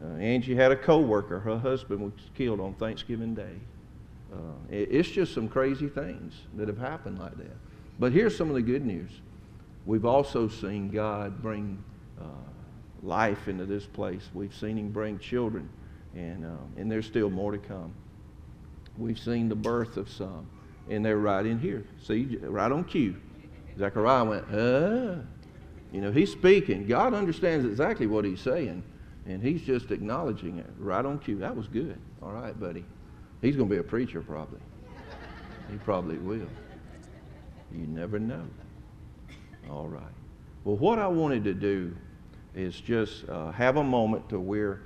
Uh, 0.00 0.18
Angie 0.18 0.54
had 0.54 0.70
a 0.70 0.76
coworker, 0.76 1.40
her 1.40 1.58
husband 1.58 2.00
was 2.00 2.12
killed 2.36 2.60
on 2.60 2.74
Thanksgiving 2.74 3.34
Day. 3.34 3.56
Uh, 4.32 4.36
it, 4.70 4.88
it's 4.92 5.08
just 5.08 5.34
some 5.34 5.48
crazy 5.48 5.88
things 5.88 6.34
that 6.54 6.68
have 6.68 6.78
happened 6.78 7.18
like 7.18 7.36
that. 7.38 7.56
But 7.98 8.12
here's 8.12 8.36
some 8.36 8.48
of 8.48 8.54
the 8.54 8.62
good 8.62 8.86
news. 8.86 9.10
We've 9.84 10.06
also 10.06 10.46
seen 10.46 10.90
God 10.90 11.42
bring 11.42 11.82
uh, 12.20 12.24
life 13.02 13.48
into 13.48 13.66
this 13.66 13.84
place. 13.84 14.28
We've 14.32 14.54
seen 14.54 14.78
Him 14.78 14.92
bring 14.92 15.18
children 15.18 15.68
and, 16.14 16.44
um, 16.44 16.72
and 16.76 16.88
there's 16.88 17.06
still 17.06 17.30
more 17.30 17.50
to 17.50 17.58
come. 17.58 17.92
We've 18.98 19.18
seen 19.18 19.48
the 19.48 19.54
birth 19.54 19.96
of 19.96 20.10
some, 20.10 20.48
and 20.90 21.04
they're 21.04 21.18
right 21.18 21.46
in 21.46 21.58
here. 21.58 21.84
See, 22.02 22.38
right 22.42 22.70
on 22.70 22.84
cue. 22.84 23.16
Zechariah 23.78 24.24
went, 24.24 24.52
uh. 24.52 25.16
You 25.92 26.02
know, 26.02 26.12
he's 26.12 26.30
speaking. 26.30 26.86
God 26.86 27.14
understands 27.14 27.64
exactly 27.64 28.06
what 28.06 28.24
he's 28.24 28.40
saying, 28.40 28.82
and 29.26 29.42
he's 29.42 29.62
just 29.62 29.90
acknowledging 29.90 30.58
it 30.58 30.66
right 30.78 31.04
on 31.04 31.18
cue. 31.18 31.38
That 31.38 31.56
was 31.56 31.66
good. 31.68 31.98
All 32.22 32.32
right, 32.32 32.58
buddy. 32.58 32.84
He's 33.40 33.56
going 33.56 33.68
to 33.68 33.74
be 33.74 33.78
a 33.78 33.84
preacher 33.84 34.20
probably. 34.20 34.60
He 35.70 35.76
probably 35.78 36.18
will. 36.18 36.48
You 37.72 37.86
never 37.86 38.18
know. 38.18 38.44
All 39.70 39.86
right. 39.86 40.02
Well, 40.64 40.76
what 40.76 40.98
I 40.98 41.06
wanted 41.06 41.44
to 41.44 41.54
do 41.54 41.96
is 42.54 42.80
just 42.80 43.28
uh, 43.28 43.52
have 43.52 43.76
a 43.76 43.84
moment 43.84 44.28
to 44.30 44.40
where, 44.40 44.80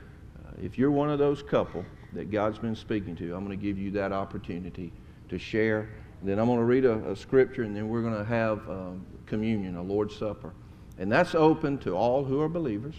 uh, 0.44 0.50
if 0.62 0.78
you're 0.78 0.90
one 0.90 1.08
of 1.08 1.18
those 1.18 1.42
couple 1.42 1.84
that 2.14 2.30
God's 2.30 2.58
been 2.58 2.76
speaking 2.76 3.16
to, 3.16 3.34
I'm 3.34 3.44
going 3.44 3.58
to 3.58 3.62
give 3.62 3.78
you 3.78 3.90
that 3.92 4.12
opportunity 4.12 4.92
to 5.28 5.38
share. 5.38 5.88
And 6.20 6.28
then 6.28 6.38
I'm 6.38 6.46
going 6.46 6.58
to 6.58 6.64
read 6.64 6.84
a, 6.84 7.10
a 7.10 7.16
scripture, 7.16 7.62
and 7.62 7.74
then 7.74 7.88
we're 7.88 8.02
going 8.02 8.16
to 8.16 8.24
have 8.24 8.58
um, 8.68 9.04
communion, 9.26 9.76
a 9.76 9.82
Lord's 9.82 10.16
Supper. 10.16 10.52
And 10.98 11.10
that's 11.10 11.34
open 11.34 11.78
to 11.78 11.96
all 11.96 12.24
who 12.24 12.40
are 12.40 12.48
believers. 12.48 12.94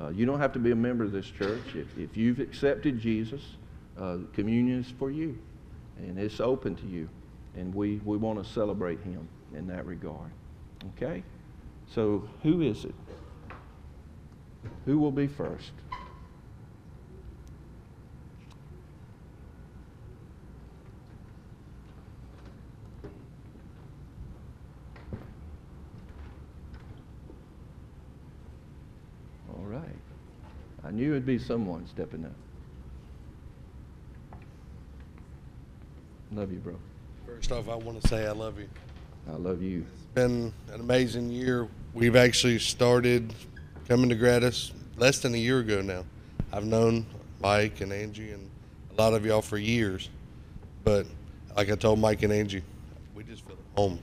Uh, 0.00 0.08
you 0.08 0.26
don't 0.26 0.40
have 0.40 0.52
to 0.52 0.58
be 0.58 0.70
a 0.70 0.76
member 0.76 1.04
of 1.04 1.12
this 1.12 1.30
church. 1.30 1.74
If, 1.74 1.96
if 1.96 2.16
you've 2.16 2.40
accepted 2.40 3.00
Jesus, 3.00 3.42
uh, 3.98 4.18
communion 4.32 4.80
is 4.80 4.90
for 4.98 5.10
you, 5.10 5.38
and 5.98 6.18
it's 6.18 6.40
open 6.40 6.74
to 6.76 6.86
you. 6.86 7.08
And 7.56 7.74
we, 7.74 8.00
we 8.04 8.16
want 8.16 8.42
to 8.42 8.48
celebrate 8.48 9.00
him 9.00 9.28
in 9.54 9.66
that 9.68 9.86
regard. 9.86 10.30
Okay? 10.96 11.22
So, 11.92 12.28
who 12.42 12.60
is 12.60 12.84
it? 12.84 12.94
Who 14.84 14.98
will 14.98 15.12
be 15.12 15.26
first? 15.26 15.72
All 29.48 29.64
right. 29.64 29.82
Knew 30.98 31.12
it'd 31.12 31.24
be 31.24 31.38
someone 31.38 31.86
stepping 31.86 32.24
up. 32.24 32.32
Love 36.32 36.50
you, 36.50 36.58
bro. 36.58 36.74
First 37.24 37.52
off, 37.52 37.68
I 37.68 37.76
want 37.76 38.02
to 38.02 38.08
say 38.08 38.26
I 38.26 38.32
love 38.32 38.58
you. 38.58 38.68
I 39.28 39.36
love 39.36 39.62
you. 39.62 39.86
It's 39.94 40.14
been 40.14 40.52
an 40.72 40.80
amazing 40.80 41.30
year. 41.30 41.68
We've 41.94 42.16
actually 42.16 42.58
started 42.58 43.32
coming 43.86 44.08
to 44.08 44.16
Gratis 44.16 44.72
less 44.96 45.20
than 45.20 45.34
a 45.34 45.38
year 45.38 45.60
ago 45.60 45.82
now. 45.82 46.04
I've 46.52 46.66
known 46.66 47.06
Mike 47.40 47.80
and 47.80 47.92
Angie 47.92 48.32
and 48.32 48.50
a 48.90 49.00
lot 49.00 49.14
of 49.14 49.24
y'all 49.24 49.40
for 49.40 49.56
years, 49.56 50.08
but 50.82 51.06
like 51.56 51.70
I 51.70 51.76
told 51.76 52.00
Mike 52.00 52.24
and 52.24 52.32
Angie, 52.32 52.64
we 53.14 53.22
just 53.22 53.46
feel 53.46 53.52
at 53.52 53.78
home. 53.78 54.00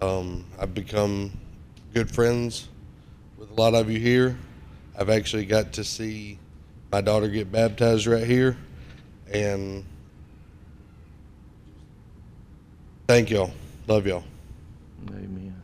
Um, 0.00 0.46
I've 0.58 0.72
become 0.72 1.32
good 1.92 2.10
friends 2.10 2.70
with 3.36 3.50
a 3.50 3.54
lot 3.60 3.74
of 3.74 3.90
you 3.90 4.00
here. 4.00 4.38
I've 4.98 5.10
actually 5.10 5.46
got 5.46 5.72
to 5.74 5.84
see 5.84 6.38
my 6.90 7.00
daughter 7.00 7.28
get 7.28 7.50
baptized 7.50 8.06
right 8.06 8.26
here, 8.26 8.56
and 9.32 9.84
thank 13.06 13.30
y'all. 13.30 13.52
Love 13.86 14.06
y'all. 14.06 14.24
Amen. 15.08 15.60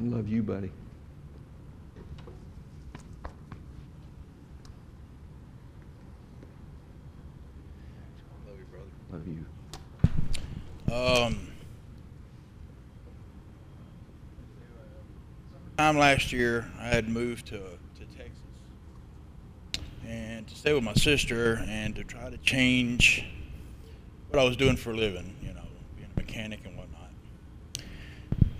Love 0.00 0.28
you, 0.28 0.42
buddy. 0.42 0.70
Love 8.46 8.58
you, 8.58 8.64
brother. 8.70 8.90
Love 9.12 9.26
you. 9.26 9.44
Um, 10.94 11.51
time 15.78 15.98
last 15.98 16.32
year, 16.32 16.70
I 16.78 16.86
had 16.86 17.08
moved 17.08 17.46
to 17.46 17.58
to 17.58 18.04
Texas 18.16 18.38
and 20.06 20.46
to 20.46 20.54
stay 20.54 20.72
with 20.72 20.84
my 20.84 20.94
sister 20.94 21.62
and 21.66 21.94
to 21.96 22.04
try 22.04 22.28
to 22.30 22.36
change 22.38 23.24
what 24.28 24.38
I 24.40 24.44
was 24.44 24.56
doing 24.56 24.76
for 24.76 24.90
a 24.90 24.96
living. 24.96 25.34
You 25.42 25.54
know, 25.54 25.62
being 25.96 26.08
a 26.14 26.20
mechanic 26.20 26.60
and 26.64 26.76
whatnot. 26.76 27.10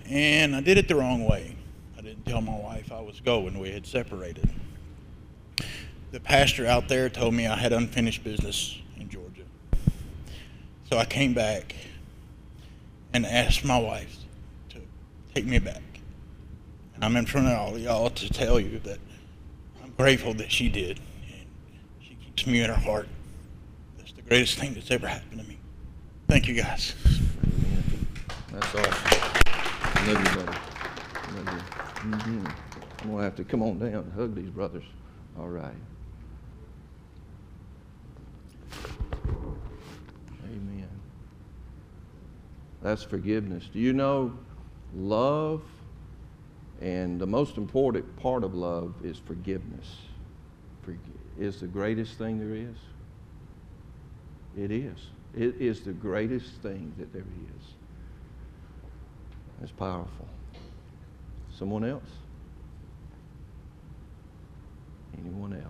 And 0.09 0.55
I 0.55 0.61
did 0.61 0.77
it 0.77 0.87
the 0.87 0.95
wrong 0.95 1.25
way. 1.25 1.55
I 1.97 2.01
didn't 2.01 2.25
tell 2.25 2.41
my 2.41 2.57
wife 2.57 2.91
I 2.91 3.01
was 3.01 3.19
going. 3.19 3.59
We 3.59 3.71
had 3.71 3.85
separated. 3.85 4.49
The 6.11 6.19
pastor 6.19 6.67
out 6.67 6.87
there 6.87 7.09
told 7.09 7.33
me 7.33 7.47
I 7.47 7.55
had 7.55 7.73
unfinished 7.73 8.23
business 8.23 8.79
in 8.97 9.09
Georgia. 9.09 9.43
So 10.89 10.97
I 10.97 11.05
came 11.05 11.33
back 11.33 11.73
and 13.13 13.25
asked 13.25 13.63
my 13.65 13.79
wife 13.79 14.15
to 14.69 14.77
take 15.33 15.45
me 15.45 15.59
back. 15.59 15.81
I'm 17.01 17.15
in 17.15 17.25
front 17.25 17.47
of 17.47 17.57
all 17.57 17.77
y'all 17.77 18.09
to 18.09 18.29
tell 18.29 18.59
you 18.59 18.79
that 18.79 18.99
I'm 19.83 19.91
grateful 19.91 20.33
that 20.35 20.51
she 20.51 20.69
did. 20.69 20.99
And 21.31 21.47
she 21.99 22.15
keeps 22.15 22.47
me 22.47 22.61
in 22.61 22.69
her 22.69 22.75
heart. 22.75 23.07
That's 23.97 24.13
the 24.13 24.21
greatest 24.21 24.57
thing 24.57 24.73
that's 24.73 24.91
ever 24.91 25.07
happened 25.07 25.41
to 25.41 25.47
me. 25.47 25.57
Thank 26.27 26.47
you 26.47 26.55
guys. 26.55 26.95
That's 28.51 28.75
awesome. 28.75 30.07
Love 30.07 30.19
you, 30.19 30.43
buddy. 30.43 30.57
Love 31.35 31.53
you. 31.53 32.09
hmm 32.09 32.45
I'm 33.01 33.09
going 33.09 33.17
to 33.17 33.23
have 33.23 33.35
to 33.35 33.43
come 33.43 33.61
on 33.61 33.79
down 33.79 33.93
and 33.95 34.13
hug 34.13 34.35
these 34.35 34.49
brothers. 34.49 34.85
All 35.37 35.49
right. 35.49 35.75
Amen. 40.45 40.89
That's 42.81 43.03
forgiveness. 43.03 43.69
Do 43.73 43.79
you 43.79 43.91
know 43.91 44.31
love 44.95 45.63
and 46.83 47.19
the 47.19 47.25
most 47.25 47.55
important 47.55 48.13
part 48.17 48.43
of 48.43 48.53
love 48.53 48.93
is 49.05 49.17
forgiveness? 49.17 49.95
Forg- 50.85 50.97
is 51.39 51.61
the 51.61 51.67
greatest 51.67 52.17
thing 52.17 52.39
there 52.39 52.55
is? 52.55 52.75
It 54.57 54.69
is. 54.69 54.97
It 55.33 55.55
is 55.61 55.81
the 55.81 55.93
greatest 55.93 56.61
thing 56.61 56.93
that 56.99 57.13
there 57.13 57.21
is. 57.21 57.63
That's 59.59 59.71
powerful. 59.71 60.27
Someone 61.57 61.85
else? 61.85 62.03
Anyone 65.17 65.53
else? 65.53 65.63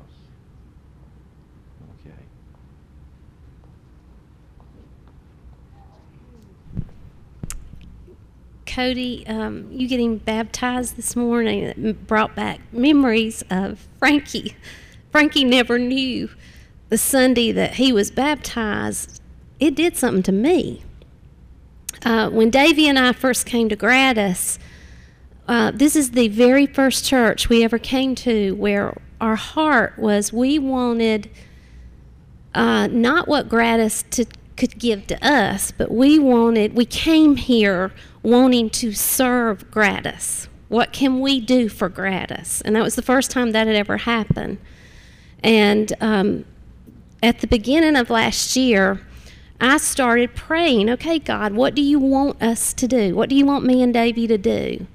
Okay. 2.07 2.17
Cody, 8.73 9.23
um, 9.27 9.67
you 9.71 9.87
getting 9.87 10.17
baptized 10.17 10.97
this 10.97 11.15
morning 11.15 11.93
brought 12.07 12.35
back 12.35 12.59
memories 12.71 13.43
of 13.51 13.87
Frankie. 13.99 14.55
Frankie 15.11 15.43
never 15.43 15.77
knew 15.77 16.27
the 16.89 16.97
Sunday 16.97 17.51
that 17.51 17.75
he 17.75 17.93
was 17.93 18.09
baptized. 18.09 19.21
It 19.59 19.75
did 19.75 19.95
something 19.95 20.23
to 20.23 20.31
me. 20.31 20.81
Uh, 22.03 22.31
when 22.31 22.49
Davy 22.49 22.87
and 22.87 22.97
I 22.97 23.13
first 23.13 23.45
came 23.45 23.69
to 23.69 23.75
Gratis, 23.75 24.57
uh, 25.47 25.69
this 25.71 25.95
is 25.95 26.11
the 26.11 26.29
very 26.29 26.65
first 26.65 27.05
church 27.05 27.49
we 27.49 27.63
ever 27.63 27.77
came 27.77 28.15
to 28.15 28.55
where 28.55 28.97
our 29.21 29.35
heart 29.35 29.99
was 29.99 30.33
we 30.33 30.57
wanted 30.57 31.29
uh, 32.55 32.87
not 32.87 33.27
what 33.27 33.49
Gratis 33.49 34.03
to, 34.09 34.25
could 34.57 34.79
give 34.79 35.05
to 35.07 35.27
us, 35.27 35.71
but 35.71 35.91
we 35.91 36.17
wanted, 36.17 36.73
we 36.73 36.85
came 36.85 37.35
here 37.35 37.91
wanting 38.23 38.69
to 38.69 38.93
serve 38.93 39.69
Gratis. 39.69 40.47
What 40.69 40.91
can 40.91 41.19
we 41.19 41.39
do 41.39 41.69
for 41.69 41.89
Gratis? 41.89 42.61
And 42.61 42.75
that 42.75 42.83
was 42.83 42.95
the 42.95 43.01
first 43.01 43.29
time 43.29 43.51
that 43.51 43.67
had 43.67 43.75
ever 43.75 43.97
happened. 43.97 44.57
And 45.43 45.93
um, 46.01 46.45
at 47.21 47.39
the 47.39 47.47
beginning 47.47 47.95
of 47.95 48.09
last 48.09 48.55
year, 48.55 49.05
I 49.61 49.77
started 49.77 50.35
praying, 50.35 50.89
okay, 50.89 51.19
God, 51.19 51.53
what 51.53 51.75
do 51.75 51.81
you 51.81 51.99
want 51.99 52.41
us 52.41 52.73
to 52.73 52.87
do? 52.87 53.15
What 53.15 53.29
do 53.29 53.35
you 53.35 53.45
want 53.45 53.65
me 53.65 53.83
and 53.83 53.93
Davy 53.93 54.25
to 54.27 54.37
do? 54.37 54.87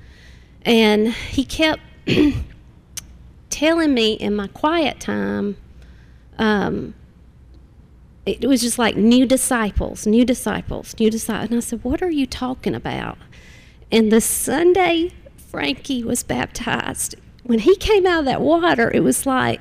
And 0.63 1.13
he 1.13 1.45
kept 1.45 1.81
telling 3.51 3.95
me 3.95 4.15
in 4.15 4.35
my 4.35 4.49
quiet 4.49 5.01
time, 5.01 5.57
um, 6.39 6.95
it 8.33 8.47
was 8.47 8.61
just 8.61 8.79
like 8.79 8.97
new 8.97 9.27
disciples, 9.27 10.07
new 10.07 10.25
disciples, 10.25 10.95
new 10.99 11.11
disciples. 11.11 11.51
And 11.51 11.57
I 11.59 11.61
said, 11.61 11.85
What 11.85 12.03
are 12.03 12.11
you 12.11 12.27
talking 12.27 12.75
about? 12.75 13.19
And 13.91 14.13
the 14.13 14.21
Sunday 14.21 15.13
Frankie 15.37 16.05
was 16.05 16.23
baptized, 16.23 17.15
when 17.43 17.61
he 17.61 17.75
came 17.77 18.07
out 18.07 18.21
of 18.21 18.25
that 18.27 18.43
water, 18.43 18.91
it 18.93 19.01
was 19.01 19.25
like, 19.25 19.61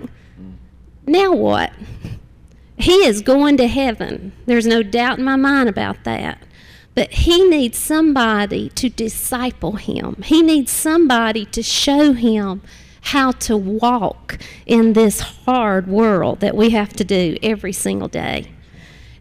Now 1.06 1.34
what? 1.34 1.72
He 2.78 3.06
is 3.06 3.22
going 3.22 3.58
to 3.58 3.68
heaven. 3.68 4.34
There's 4.46 4.68
no 4.68 4.84
doubt 4.84 5.20
in 5.20 5.26
my 5.26 5.38
mind 5.38 5.70
about 5.70 6.04
that. 6.04 6.44
But 6.94 7.12
he 7.12 7.48
needs 7.48 7.78
somebody 7.78 8.70
to 8.70 8.90
disciple 8.90 9.74
him. 9.74 10.22
He 10.24 10.42
needs 10.42 10.72
somebody 10.72 11.46
to 11.46 11.64
show 11.64 12.14
him 12.14 12.62
how 13.02 13.32
to 13.32 13.56
walk 13.56 14.38
in 14.66 14.94
this 14.94 15.22
hard 15.22 15.88
world 15.88 16.42
that 16.42 16.56
we 16.56 16.72
have 16.72 16.92
to 16.94 17.04
do 17.04 17.38
every 17.42 17.72
single 17.72 18.10
day. 18.10 18.52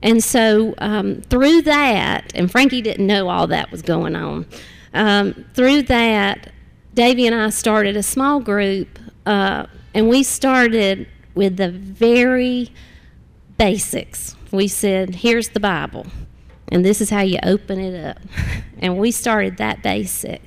And 0.06 0.22
so 0.22 0.72
um, 0.78 1.20
through 1.22 1.62
that, 1.62 2.30
and 2.32 2.48
Frankie 2.48 2.80
didn't 2.80 3.08
know 3.08 3.28
all 3.28 3.48
that 3.48 3.72
was 3.72 3.82
going 3.82 4.14
on. 4.14 4.46
Um, 4.94 5.44
through 5.52 5.82
that, 5.82 6.52
Davy 6.94 7.26
and 7.26 7.34
I 7.34 7.50
started 7.50 7.96
a 7.96 8.04
small 8.04 8.38
group, 8.38 9.00
uh, 9.26 9.66
and 9.94 10.08
we 10.08 10.22
started 10.22 11.08
with 11.34 11.56
the 11.56 11.72
very 11.72 12.70
basics. 13.58 14.36
We 14.52 14.68
said, 14.68 15.16
"Here's 15.16 15.48
the 15.48 15.60
Bible, 15.60 16.06
and 16.68 16.84
this 16.84 17.00
is 17.00 17.10
how 17.10 17.22
you 17.22 17.40
open 17.42 17.80
it 17.80 18.06
up," 18.06 18.22
and 18.78 18.98
we 18.98 19.10
started 19.10 19.56
that 19.56 19.82
basic. 19.82 20.40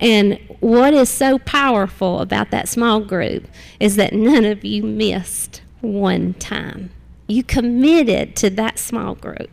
And 0.00 0.38
what 0.60 0.94
is 0.94 1.10
so 1.10 1.38
powerful 1.40 2.20
about 2.20 2.50
that 2.50 2.66
small 2.66 3.00
group 3.00 3.46
is 3.78 3.96
that 3.96 4.14
none 4.14 4.46
of 4.46 4.64
you 4.64 4.82
missed 4.82 5.60
one 5.82 6.32
time. 6.32 6.92
You 7.26 7.42
committed 7.42 8.36
to 8.36 8.50
that 8.50 8.78
small 8.78 9.14
group. 9.14 9.50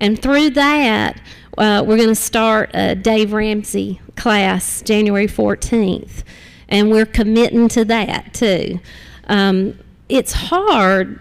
And 0.00 0.20
through 0.20 0.50
that, 0.50 1.20
uh, 1.58 1.82
we're 1.86 1.96
going 1.96 2.08
to 2.08 2.14
start 2.14 2.70
a 2.74 2.94
Dave 2.94 3.32
Ramsey 3.32 4.00
class 4.16 4.82
January 4.82 5.26
14th. 5.26 6.22
And 6.68 6.90
we're 6.90 7.06
committing 7.06 7.68
to 7.68 7.84
that 7.86 8.34
too. 8.34 8.80
Um, 9.28 9.78
it's 10.08 10.32
hard 10.32 11.20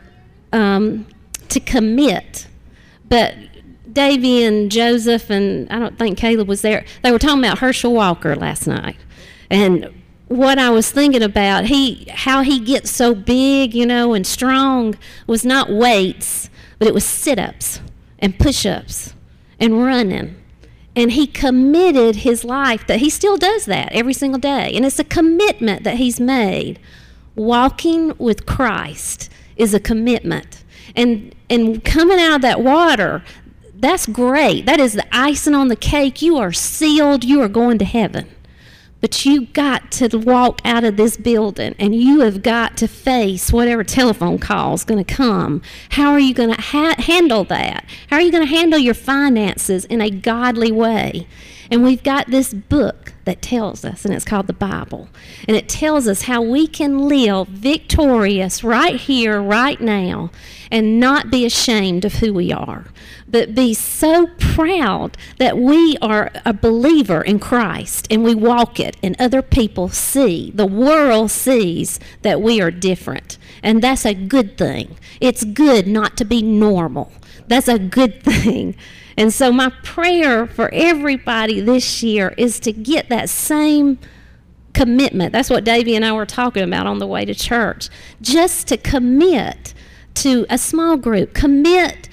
um, 0.54 1.08
to 1.50 1.60
commit, 1.60 2.48
but 3.10 3.36
Davy 3.92 4.44
and 4.44 4.72
Joseph 4.72 5.30
and 5.30 5.70
I 5.72 5.80
don't 5.80 5.98
think 5.98 6.18
Caleb 6.18 6.48
was 6.48 6.62
there. 6.62 6.86
They 7.02 7.12
were 7.12 7.20
talking 7.20 7.40
about 7.40 7.60
Herschel 7.60 7.94
Walker 7.94 8.36
last 8.36 8.68
night, 8.68 8.98
and 9.50 9.95
what 10.28 10.58
I 10.58 10.70
was 10.70 10.90
thinking 10.90 11.22
about 11.22 11.66
he 11.66 12.06
how 12.10 12.42
he 12.42 12.60
gets 12.60 12.90
so 12.90 13.14
big, 13.14 13.74
you 13.74 13.86
know, 13.86 14.14
and 14.14 14.26
strong 14.26 14.98
was 15.28 15.46
not 15.46 15.70
weights, 15.70 16.50
but 16.80 16.88
it 16.88 16.94
was 16.94 17.06
sit-ups 17.06 17.80
and 18.20 18.38
push-ups 18.40 19.14
and 19.60 19.84
running. 19.84 20.36
And 20.96 21.12
he 21.12 21.28
committed 21.28 22.18
his 22.18 22.46
life 22.46 22.88
that 22.88 23.00
he 23.00 23.10
still 23.10 23.38
does 23.38 23.66
that 23.66 23.92
every 23.92 24.14
single 24.14 24.40
day. 24.40 24.72
And 24.74 24.86
it's 24.86 25.00
a 25.00 25.04
commitment 25.04 25.84
that 25.84 25.98
he's 25.98 26.20
made. 26.20 26.80
Walking 27.36 28.14
with 28.18 28.46
Christ 28.46 29.30
is 29.58 29.74
a 29.74 29.80
commitment. 29.80 30.64
And 30.96 31.36
and 31.50 31.84
coming 31.84 32.20
out 32.20 32.38
of 32.38 32.42
that 32.42 32.62
water, 32.62 33.24
that's 33.76 34.08
great. 34.08 34.66
That 34.66 34.80
is 34.80 34.94
the 34.94 35.06
icing 35.12 35.54
on 35.54 35.68
the 35.68 35.76
cake. 35.76 36.22
You 36.22 36.38
are 36.38 36.54
sealed. 36.54 37.24
You 37.24 37.42
are 37.42 37.50
going 37.50 37.78
to 37.80 37.86
heaven. 37.86 38.30
But 39.02 39.26
you 39.26 39.48
got 39.48 39.92
to 39.94 40.18
walk 40.18 40.62
out 40.66 40.84
of 40.84 40.98
this 40.98 41.18
building 41.18 41.76
and 41.78 41.94
you 41.94 42.22
have 42.22 42.42
got 42.42 42.76
to 42.78 42.88
face 42.88 43.52
whatever 43.52 43.84
telephone 43.84 44.40
call 44.40 44.74
is 44.74 44.84
going 44.84 45.04
to 45.04 45.14
come. 45.14 45.62
How 45.90 46.12
are 46.12 46.20
you 46.20 46.34
going 46.34 46.54
to 46.54 46.62
ha- 46.62 46.96
handle 46.98 47.44
that? 47.46 47.86
How 48.10 48.18
are 48.18 48.22
you 48.22 48.32
going 48.32 48.46
to 48.46 48.50
handle 48.50 48.80
your 48.80 48.94
finances 48.94 49.86
in 49.86 50.02
a 50.02 50.10
godly 50.10 50.72
way? 50.72 51.28
And 51.70 51.84
we've 51.84 52.04
got 52.04 52.28
this 52.28 52.54
book 52.54 53.05
that 53.26 53.42
tells 53.42 53.84
us, 53.84 54.06
and 54.06 54.14
it's 54.14 54.26
called 54.26 54.48
the 54.48 54.54
Bible. 54.54 55.10
And 55.48 55.58
it 55.58 55.68
tells 55.68 56.08
us 56.08 56.24
how 56.24 56.42
we 56.42 56.68
can 56.68 57.08
live 57.08 57.48
victorious 57.48 58.64
right 58.64 58.96
here, 58.96 59.42
right 59.42 59.82
now, 59.82 60.32
and 60.72 61.00
not 61.00 61.32
be 61.32 61.46
ashamed 61.46 62.06
of 62.06 62.16
who 62.16 62.34
we 62.34 62.52
are, 62.52 62.86
but 63.28 63.56
be 63.56 63.74
so 63.74 64.28
proud 64.40 65.18
that 65.38 65.58
we 65.58 65.98
are 66.02 66.32
a 66.46 66.54
believer 66.54 67.22
in 67.22 67.40
Christ 67.40 68.08
and 68.10 68.24
we 68.24 68.36
walk 68.36 68.80
it, 68.80 68.96
and 69.04 69.16
other 69.20 69.42
people 69.42 69.90
see, 69.90 70.52
the 70.52 70.66
world 70.66 71.32
sees 71.32 72.00
that 72.22 72.42
we 72.42 72.62
are 72.62 72.72
different. 72.72 73.38
And 73.64 73.82
that's 73.82 74.06
a 74.06 74.14
good 74.14 74.58
thing. 74.58 74.98
It's 75.20 75.44
good 75.44 75.88
not 75.88 76.18
to 76.18 76.26
be 76.26 76.42
normal. 76.42 77.12
That's 77.48 77.68
a 77.68 77.80
good 77.80 78.24
thing. 78.24 78.76
And 79.18 79.34
so, 79.34 79.52
my 79.52 79.70
prayer 79.84 80.46
for 80.46 80.70
everybody 80.74 81.62
this 81.62 82.04
year 82.04 82.34
is 82.38 82.60
to 82.62 82.72
get 82.72 83.10
that 83.10 83.30
same 83.30 83.98
commitment. 84.74 85.32
That's 85.32 85.50
what 85.50 85.64
Davy 85.64 85.96
and 85.96 86.04
I 86.04 86.12
were 86.12 86.26
talking 86.26 86.64
about 86.64 86.86
on 86.86 87.00
the 87.00 87.08
way 87.08 87.26
to 87.26 87.34
church. 87.34 87.90
Just 88.22 88.68
to 88.68 88.78
commit 88.78 89.74
to 90.16 90.46
a 90.50 90.58
small 90.58 90.98
group, 90.98 91.34
commit 91.34 92.10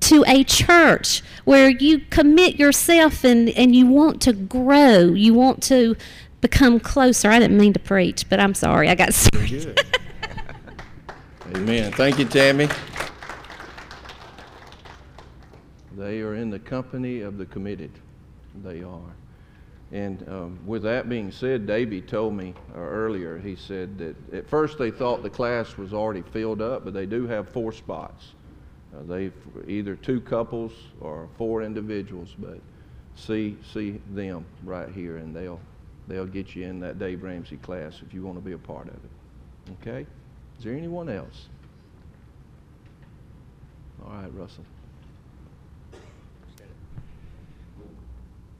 to 0.00 0.24
a 0.26 0.44
church 0.44 1.22
where 1.44 1.68
you 1.68 2.00
commit 2.10 2.58
yourself 2.58 3.24
and, 3.24 3.50
and 3.50 3.74
you 3.74 3.86
want 3.86 4.20
to 4.22 4.32
grow, 4.32 5.00
you 5.00 5.34
want 5.34 5.62
to 5.64 5.96
become 6.40 6.78
closer. 6.80 7.30
I 7.30 7.38
didn't 7.38 7.56
mean 7.56 7.72
to 7.72 7.80
preach, 7.80 8.28
but 8.28 8.40
I'm 8.40 8.54
sorry. 8.54 8.88
I 8.88 8.94
got 8.94 9.10
Good. 9.32 9.80
Amen. 11.54 11.92
Thank 11.92 12.18
you, 12.18 12.24
Tammy. 12.24 12.68
They 16.04 16.20
are 16.20 16.34
in 16.34 16.50
the 16.50 16.58
company 16.58 17.22
of 17.22 17.38
the 17.38 17.46
committed. 17.46 17.90
They 18.62 18.82
are. 18.82 19.16
And 19.90 20.28
um, 20.28 20.58
with 20.66 20.82
that 20.82 21.08
being 21.08 21.32
said, 21.32 21.66
Davey 21.66 22.02
told 22.02 22.34
me 22.34 22.52
uh, 22.74 22.78
earlier, 22.78 23.38
he 23.38 23.56
said 23.56 23.96
that 23.96 24.34
at 24.34 24.46
first 24.46 24.76
they 24.76 24.90
thought 24.90 25.22
the 25.22 25.30
class 25.30 25.78
was 25.78 25.94
already 25.94 26.20
filled 26.20 26.60
up, 26.60 26.84
but 26.84 26.92
they 26.92 27.06
do 27.06 27.26
have 27.26 27.48
four 27.48 27.72
spots. 27.72 28.32
Uh, 28.94 29.02
they 29.04 29.30
either 29.66 29.96
two 29.96 30.20
couples 30.20 30.72
or 31.00 31.26
four 31.38 31.62
individuals, 31.62 32.34
but 32.38 32.58
see 33.14 33.56
see 33.72 33.98
them 34.10 34.44
right 34.62 34.90
here, 34.90 35.16
and 35.16 35.34
they'll 35.34 35.60
they'll 36.06 36.26
get 36.26 36.54
you 36.54 36.66
in 36.66 36.80
that 36.80 36.98
Dave 36.98 37.22
Ramsey 37.22 37.56
class 37.56 38.02
if 38.06 38.12
you 38.12 38.22
want 38.22 38.36
to 38.36 38.44
be 38.44 38.52
a 38.52 38.58
part 38.58 38.88
of 38.88 38.94
it. 38.94 39.72
Okay? 39.80 40.06
Is 40.58 40.64
there 40.64 40.74
anyone 40.74 41.08
else? 41.08 41.48
All 44.04 44.12
right, 44.12 44.34
Russell. 44.34 44.66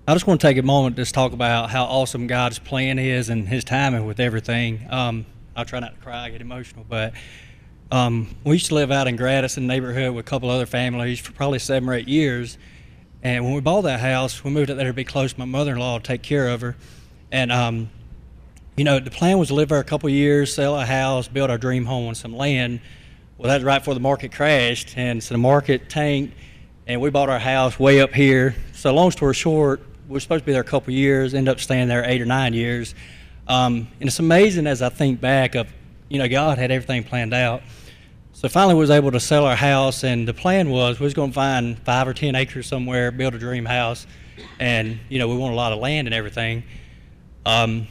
I 0.07 0.12
just 0.12 0.27
want 0.27 0.43
to 0.43 0.47
take 0.47 0.59
a 0.59 0.62
moment 0.62 0.97
to 0.97 1.03
just 1.03 1.14
talk 1.14 1.33
about 1.33 1.71
how 1.71 1.85
awesome 1.85 2.27
God's 2.27 2.59
plan 2.59 2.99
is 2.99 3.31
and 3.31 3.49
His 3.49 3.64
timing 3.64 4.05
with 4.05 4.21
everything. 4.21 4.87
Um, 4.90 5.25
I'll 5.57 5.64
try 5.64 5.81
not 5.81 5.95
to 5.95 6.01
cry, 6.03 6.29
get 6.29 6.43
emotional, 6.43 6.85
but 6.87 7.14
um, 7.90 8.29
we 8.45 8.57
used 8.57 8.67
to 8.67 8.75
live 8.75 8.90
out 8.90 9.09
in 9.09 9.17
Gradison 9.17 9.62
neighborhood 9.62 10.14
with 10.14 10.27
a 10.27 10.29
couple 10.29 10.51
other 10.51 10.67
families 10.67 11.21
for 11.21 11.33
probably 11.33 11.59
seven 11.59 11.88
or 11.88 11.95
eight 11.95 12.07
years. 12.07 12.59
And 13.23 13.47
when 13.47 13.55
we 13.55 13.62
bought 13.62 13.81
that 13.83 14.01
house, 14.01 14.45
we 14.45 14.51
moved 14.51 14.69
it 14.69 14.75
there 14.75 14.88
to 14.88 14.93
be 14.93 15.05
close 15.05 15.33
to 15.33 15.38
my 15.38 15.47
mother-in-law 15.47 16.01
to 16.01 16.05
take 16.05 16.21
care 16.21 16.49
of 16.49 16.61
her. 16.61 16.77
And 17.33 17.51
um, 17.51 17.88
you 18.77 18.85
know, 18.85 19.01
the 19.01 19.11
plan 19.11 19.38
was 19.38 19.49
to 19.49 19.55
live 19.55 19.71
there 19.71 19.79
a 19.79 19.85
couple 19.85 20.11
years, 20.11 20.55
sell 20.55 20.79
a 20.79 20.85
house, 20.85 21.29
build 21.29 21.49
our 21.49 21.57
dream 21.57 21.87
home 21.87 22.09
on 22.09 22.14
some 22.14 22.37
land. 22.37 22.81
Well, 23.38 23.49
that's 23.49 23.64
right 23.64 23.79
before 23.79 23.95
the 23.95 24.01
market 24.01 24.33
crashed, 24.33 24.99
and 24.99 25.25
so 25.25 25.33
the 25.33 25.38
market 25.38 25.88
tanked, 25.88 26.35
and 26.87 27.01
we 27.01 27.09
bought 27.09 27.31
our 27.31 27.38
house 27.38 27.81
way 27.81 28.03
up 28.03 28.12
here. 28.12 28.55
So, 28.75 28.93
long 28.93 29.11
story 29.11 29.33
short, 29.33 29.81
were 30.09 30.21
supposed 30.21 30.43
to 30.43 30.47
be 30.47 30.53
there 30.53 30.62
a 30.62 30.64
couple 30.64 30.93
years, 30.93 31.35
end 31.35 31.49
up 31.49 31.61
staying 31.61 31.88
there 31.88 32.05
eight 32.05 32.21
or 32.21 32.27
nine 32.27 32.55
years. 32.55 32.95
Um, 33.47 33.88
and 34.01 34.09
it's 34.09 34.19
amazing 34.19 34.67
as 34.67 34.83
I 34.83 34.88
think 34.88 35.21
back 35.21 35.55
of, 35.55 35.69
you 36.09 36.19
know, 36.19 36.29
God 36.29 36.59
had 36.59 36.71
everything 36.71 37.05
planned 37.05 37.35
out. 37.35 37.62
So 38.33 38.49
finally, 38.49 38.75
we 38.75 38.81
was 38.81 38.90
able 38.90 39.12
to 39.12 39.21
sell 39.21 39.45
our 39.47 39.55
house, 39.55 40.03
and 40.03 40.27
the 40.27 40.35
plan 40.35 40.69
was 40.69 40.99
we 40.99 41.05
was 41.05 41.14
going 41.14 41.31
to 41.31 41.35
find 41.35 41.79
five 41.79 42.09
or 42.09 42.12
ten 42.12 42.35
acres 42.35 42.67
somewhere, 42.67 43.12
build 43.12 43.35
a 43.35 43.38
dream 43.38 43.64
house, 43.64 44.09
and 44.59 44.99
you 45.09 45.21
know 45.21 45.29
we 45.29 45.37
want 45.37 45.53
a 45.53 45.57
lot 45.57 45.73
of 45.73 45.79
land 45.79 46.09
and 46.09 46.14
everything. 46.14 46.64
Um, 47.47 47.87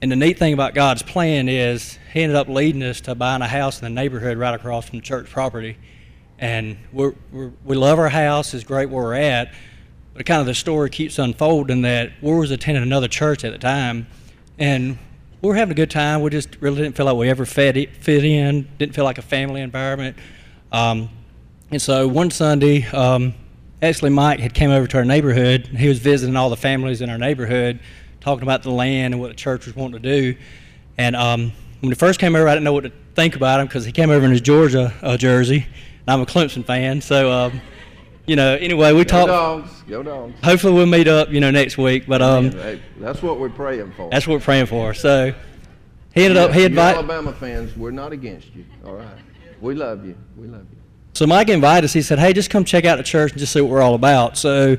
and 0.00 0.10
the 0.10 0.16
neat 0.16 0.38
thing 0.38 0.54
about 0.54 0.74
God's 0.74 1.02
plan 1.02 1.50
is 1.50 1.98
He 2.14 2.22
ended 2.22 2.34
up 2.34 2.48
leading 2.48 2.82
us 2.82 3.02
to 3.02 3.14
buying 3.14 3.42
a 3.42 3.46
house 3.46 3.80
in 3.80 3.84
the 3.84 3.90
neighborhood 3.90 4.38
right 4.38 4.54
across 4.54 4.88
from 4.88 5.00
the 5.00 5.04
church 5.04 5.28
property, 5.28 5.76
and 6.38 6.78
we're, 6.90 7.12
we 7.30 7.76
love 7.76 7.98
our 7.98 8.08
house. 8.08 8.54
It's 8.54 8.64
great 8.64 8.88
where 8.88 9.04
we're 9.04 9.14
at, 9.14 9.52
but 10.14 10.26
kind 10.26 10.40
of 10.40 10.46
the 10.46 10.54
story 10.54 10.90
keeps 10.90 11.18
unfolding 11.18 11.82
that 11.82 12.12
we 12.22 12.32
was 12.32 12.50
attending 12.50 12.82
another 12.82 13.08
church 13.08 13.44
at 13.44 13.52
the 13.52 13.58
time, 13.58 14.06
and 14.58 14.98
we 15.42 15.48
were 15.48 15.56
having 15.56 15.72
a 15.72 15.76
good 15.76 15.90
time. 15.90 16.22
We 16.22 16.30
just 16.30 16.56
really 16.60 16.80
didn't 16.82 16.96
feel 16.96 17.06
like 17.06 17.16
we 17.16 17.28
ever 17.28 17.44
fit, 17.44 17.76
in, 17.76 18.68
didn't 18.78 18.94
feel 18.94 19.04
like 19.04 19.18
a 19.18 19.22
family 19.22 19.60
environment. 19.60 20.16
Um, 20.72 21.10
and 21.70 21.82
so 21.82 22.08
one 22.08 22.30
Sunday, 22.30 22.86
um, 22.86 23.34
actually 23.82 24.10
Mike 24.10 24.40
had 24.40 24.54
came 24.54 24.70
over 24.70 24.86
to 24.86 24.96
our 24.96 25.04
neighborhood. 25.04 25.66
He 25.66 25.88
was 25.88 25.98
visiting 25.98 26.36
all 26.36 26.48
the 26.48 26.56
families 26.56 27.02
in 27.02 27.10
our 27.10 27.18
neighborhood, 27.18 27.80
talking 28.20 28.42
about 28.42 28.62
the 28.62 28.70
land 28.70 29.12
and 29.12 29.20
what 29.20 29.28
the 29.28 29.34
church 29.34 29.66
was 29.66 29.76
wanting 29.76 30.00
to 30.00 30.08
do. 30.08 30.36
And 30.96 31.14
um, 31.16 31.52
when 31.80 31.90
he 31.90 31.94
first 31.94 32.18
came 32.18 32.36
over, 32.36 32.48
I 32.48 32.54
didn't 32.54 32.64
know 32.64 32.72
what 32.72 32.84
to 32.84 32.92
think 33.14 33.36
about 33.36 33.60
him 33.60 33.66
because 33.66 33.84
he 33.84 33.92
came 33.92 34.10
over 34.10 34.24
in 34.24 34.30
his 34.30 34.40
Georgia 34.40 34.94
uh, 35.02 35.16
jersey, 35.16 35.66
and 35.66 36.08
I'm 36.08 36.20
a 36.20 36.26
Clemson 36.26 36.64
fan. 36.64 37.00
So, 37.00 37.30
um, 37.30 37.60
you 38.26 38.36
know, 38.36 38.54
anyway, 38.56 38.92
we 38.92 39.04
Go 39.04 39.26
dogs. 39.26 39.70
Go 39.88 40.02
dogs. 40.02 40.34
Hopefully, 40.42 40.72
we'll 40.74 40.86
meet 40.86 41.08
up, 41.08 41.30
you 41.30 41.40
know, 41.40 41.50
next 41.50 41.76
week. 41.78 42.06
But 42.06 42.22
um, 42.22 42.50
Hey, 42.52 42.80
that's 42.98 43.22
what 43.22 43.38
we're 43.38 43.50
praying 43.50 43.92
for. 43.96 44.08
that's 44.10 44.26
what 44.26 44.34
we're 44.34 44.40
praying 44.40 44.66
for. 44.66 44.94
So 44.94 45.34
he 46.14 46.24
ended 46.24 46.36
up 46.38 46.52
he 46.52 46.64
invited. 46.64 46.98
Alabama 46.98 47.32
fans, 47.32 47.76
we're 47.76 47.90
not 47.90 48.12
against 48.12 48.54
you. 48.54 48.64
All 48.86 48.94
right. 48.94 49.06
We 49.60 49.74
love 49.74 50.04
you. 50.06 50.16
We 50.36 50.46
love 50.46 50.62
you. 50.70 50.78
So 51.14 51.26
Mike 51.26 51.48
invited 51.48 51.84
us. 51.84 51.92
He 51.92 52.02
said, 52.02 52.18
"Hey, 52.18 52.32
just 52.32 52.50
come 52.50 52.64
check 52.64 52.84
out 52.84 52.96
the 52.96 53.02
church 53.04 53.32
and 53.32 53.38
just 53.38 53.52
see 53.52 53.60
what 53.60 53.70
we're 53.70 53.82
all 53.82 53.94
about." 53.94 54.36
So 54.36 54.76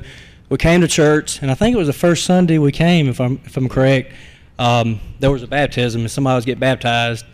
we 0.48 0.56
came 0.58 0.80
to 0.82 0.88
church, 0.88 1.40
and 1.42 1.50
I 1.50 1.54
think 1.54 1.74
it 1.74 1.78
was 1.78 1.86
the 1.86 1.92
first 1.92 2.24
Sunday 2.24 2.58
we 2.58 2.72
came, 2.72 3.08
if 3.08 3.20
I'm 3.20 3.40
if 3.44 3.56
I'm 3.56 3.68
correct. 3.68 4.12
um, 4.58 5.00
there 5.20 5.30
was 5.30 5.42
a 5.42 5.46
baptism 5.46 6.00
and 6.02 6.10
somebody 6.10 6.34
was 6.36 6.44
getting 6.44 6.60
baptized. 6.60 7.24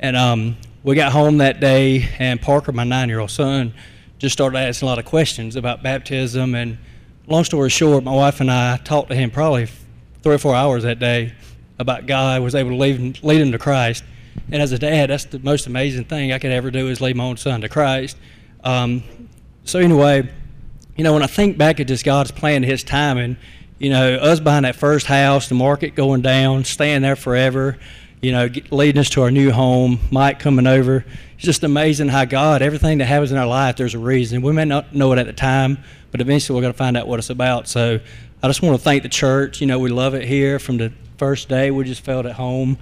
And 0.00 0.16
um, 0.16 0.56
we 0.82 0.94
got 0.94 1.12
home 1.12 1.38
that 1.38 1.60
day, 1.60 2.08
and 2.18 2.40
Parker, 2.40 2.72
my 2.72 2.84
nine 2.84 3.08
year 3.08 3.18
old 3.20 3.30
son, 3.30 3.74
just 4.18 4.32
started 4.32 4.58
asking 4.58 4.86
a 4.86 4.90
lot 4.90 4.98
of 4.98 5.04
questions 5.04 5.56
about 5.56 5.82
baptism. 5.82 6.54
And 6.54 6.78
long 7.26 7.44
story 7.44 7.70
short, 7.70 8.04
my 8.04 8.14
wife 8.14 8.40
and 8.40 8.50
I 8.50 8.76
talked 8.78 9.08
to 9.08 9.14
him 9.14 9.30
probably 9.30 9.68
three 10.22 10.34
or 10.34 10.38
four 10.38 10.54
hours 10.54 10.82
that 10.82 10.98
day 10.98 11.32
about 11.78 12.06
God, 12.06 12.42
was 12.42 12.54
able 12.54 12.70
to 12.70 12.76
lead 12.76 12.96
him, 12.96 13.14
lead 13.22 13.40
him 13.40 13.52
to 13.52 13.58
Christ. 13.58 14.04
And 14.50 14.60
as 14.60 14.72
a 14.72 14.78
dad, 14.78 15.10
that's 15.10 15.26
the 15.26 15.38
most 15.38 15.66
amazing 15.66 16.04
thing 16.04 16.32
I 16.32 16.38
could 16.38 16.50
ever 16.50 16.70
do 16.70 16.88
is 16.88 17.00
lead 17.00 17.16
my 17.16 17.24
own 17.24 17.36
son 17.36 17.60
to 17.60 17.68
Christ. 17.68 18.16
Um, 18.64 19.02
so, 19.64 19.78
anyway, 19.78 20.28
you 20.96 21.04
know, 21.04 21.12
when 21.12 21.22
I 21.22 21.26
think 21.26 21.58
back 21.58 21.78
at 21.78 21.86
just 21.86 22.04
God's 22.04 22.30
plan, 22.30 22.62
His 22.62 22.82
timing, 22.82 23.36
you 23.78 23.90
know, 23.90 24.16
us 24.16 24.40
buying 24.40 24.64
that 24.64 24.74
first 24.74 25.06
house, 25.06 25.48
the 25.48 25.54
market 25.54 25.94
going 25.94 26.22
down, 26.22 26.64
staying 26.64 27.02
there 27.02 27.16
forever, 27.16 27.78
you 28.20 28.32
know, 28.32 28.48
leading 28.70 28.98
us 28.98 29.10
to 29.10 29.22
our 29.22 29.30
new 29.30 29.50
home, 29.50 30.00
Mike 30.10 30.38
coming 30.40 30.66
over. 30.66 31.04
It's 31.36 31.44
just 31.44 31.62
amazing 31.62 32.08
how 32.08 32.24
God, 32.24 32.62
everything 32.62 32.98
that 32.98 33.06
happens 33.06 33.30
in 33.30 33.38
our 33.38 33.46
life, 33.46 33.76
there's 33.76 33.94
a 33.94 33.98
reason. 33.98 34.42
We 34.42 34.52
may 34.52 34.64
not 34.64 34.94
know 34.94 35.12
it 35.12 35.18
at 35.18 35.26
the 35.26 35.32
time, 35.32 35.78
but 36.10 36.20
eventually 36.20 36.56
we're 36.56 36.62
going 36.62 36.72
to 36.72 36.78
find 36.78 36.96
out 36.96 37.06
what 37.06 37.18
it's 37.18 37.30
about. 37.30 37.68
So 37.68 38.00
I 38.42 38.46
just 38.48 38.62
want 38.62 38.76
to 38.76 38.82
thank 38.82 39.02
the 39.02 39.08
church. 39.08 39.60
You 39.60 39.66
know, 39.66 39.78
we 39.78 39.90
love 39.90 40.14
it 40.14 40.24
here 40.24 40.58
from 40.58 40.78
the 40.78 40.92
first 41.16 41.48
day. 41.48 41.70
We 41.70 41.84
just 41.84 42.02
felt 42.02 42.26
at 42.26 42.32
home. 42.32 42.78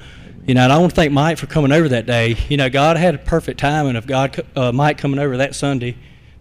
You 0.46 0.54
know, 0.54 0.62
and 0.62 0.72
I 0.72 0.78
want 0.78 0.90
to 0.90 0.96
thank 0.96 1.12
Mike 1.12 1.38
for 1.38 1.46
coming 1.46 1.72
over 1.72 1.88
that 1.88 2.06
day. 2.06 2.36
You 2.48 2.56
know, 2.56 2.70
God 2.70 2.96
had 2.96 3.14
a 3.14 3.18
perfect 3.18 3.58
timing 3.60 3.96
of 3.96 4.06
God, 4.06 4.40
uh, 4.54 4.72
Mike 4.72 4.96
coming 4.96 5.18
over 5.18 5.38
that 5.38 5.54
Sunday 5.54 5.96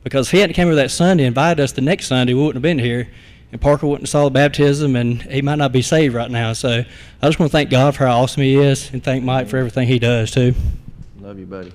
because 0.05 0.27
if 0.27 0.31
he 0.33 0.37
hadn't 0.37 0.53
came 0.53 0.67
over 0.67 0.75
that 0.75 0.91
Sunday 0.91 1.25
invited 1.25 1.63
us 1.63 1.71
the 1.71 1.81
next 1.81 2.05
Sunday, 2.05 2.35
we 2.35 2.39
wouldn't 2.39 2.57
have 2.57 2.61
been 2.61 2.77
here. 2.77 3.09
And 3.51 3.61
Parker 3.61 3.87
wouldn't 3.87 4.03
have 4.03 4.09
saw 4.09 4.25
the 4.25 4.31
baptism, 4.31 4.95
and 4.95 5.21
he 5.21 5.41
might 5.41 5.55
not 5.55 5.71
be 5.71 5.81
saved 5.81 6.13
right 6.13 6.29
now. 6.29 6.53
So 6.53 6.83
I 7.21 7.25
just 7.27 7.39
want 7.39 7.51
to 7.51 7.57
thank 7.57 7.69
God 7.69 7.95
for 7.95 8.05
how 8.05 8.21
awesome 8.21 8.43
he 8.43 8.55
is, 8.55 8.91
and 8.91 9.03
thank 9.03 9.23
Mike 9.23 9.47
for 9.47 9.57
everything 9.57 9.87
he 9.87 9.99
does 9.99 10.31
too. 10.31 10.53
Love 11.19 11.39
you, 11.39 11.45
buddy. 11.45 11.71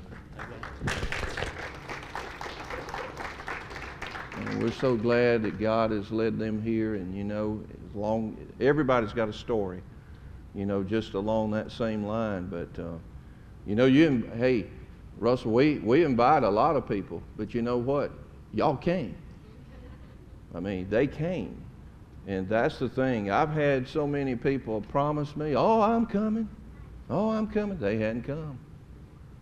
And 4.36 4.62
we're 4.62 4.72
so 4.72 4.96
glad 4.96 5.42
that 5.42 5.58
God 5.58 5.90
has 5.90 6.10
led 6.10 6.38
them 6.38 6.62
here, 6.62 6.96
and 6.96 7.16
you 7.16 7.24
know, 7.24 7.62
as 7.88 7.94
long 7.94 8.36
everybody's 8.60 9.12
got 9.12 9.28
a 9.28 9.32
story, 9.32 9.80
you 10.54 10.66
know, 10.66 10.82
just 10.82 11.14
along 11.14 11.52
that 11.52 11.70
same 11.72 12.04
line. 12.04 12.46
But 12.46 12.82
uh, 12.82 12.98
you 13.66 13.74
know, 13.74 13.86
you 13.86 14.30
hey, 14.36 14.66
Russell, 15.18 15.52
we 15.52 15.78
we 15.78 16.04
invite 16.04 16.42
a 16.42 16.50
lot 16.50 16.76
of 16.76 16.88
people, 16.88 17.22
but 17.36 17.54
you 17.54 17.62
know 17.62 17.78
what? 17.78 18.12
Y'all 18.52 18.76
came. 18.76 19.14
I 20.54 20.60
mean, 20.60 20.88
they 20.90 21.06
came. 21.06 21.56
And 22.26 22.48
that's 22.48 22.78
the 22.78 22.88
thing. 22.88 23.30
I've 23.30 23.50
had 23.52 23.88
so 23.88 24.06
many 24.06 24.36
people 24.36 24.80
promise 24.82 25.36
me, 25.36 25.56
oh, 25.56 25.80
I'm 25.80 26.06
coming. 26.06 26.48
Oh, 27.08 27.30
I'm 27.30 27.46
coming. 27.46 27.78
They 27.78 27.98
hadn't 27.98 28.22
come. 28.22 28.58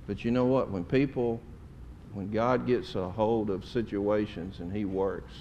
But 0.07 0.25
you 0.25 0.31
know 0.31 0.47
what? 0.47 0.71
When 0.71 0.85
people, 0.85 1.41
when 2.13 2.31
God 2.31 2.67
gets 2.67 2.95
a 2.95 3.09
hold 3.09 3.51
of 3.51 3.65
situations 3.65 4.61
and 4.61 4.73
He 4.73 4.85
works, 4.85 5.33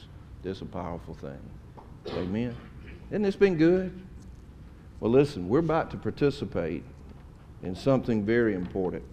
it's 0.44 0.62
a 0.62 0.66
powerful 0.66 1.14
thing. 1.14 1.40
Amen. 2.14 2.56
Isn't 3.10 3.24
this 3.24 3.36
been 3.36 3.58
good? 3.58 4.00
Well, 5.00 5.12
listen, 5.12 5.48
we're 5.50 5.60
about 5.60 5.92
to 5.92 5.98
participate 5.98 6.84
in 7.64 7.76
something 7.76 8.26
very 8.26 8.56
important. 8.56 9.04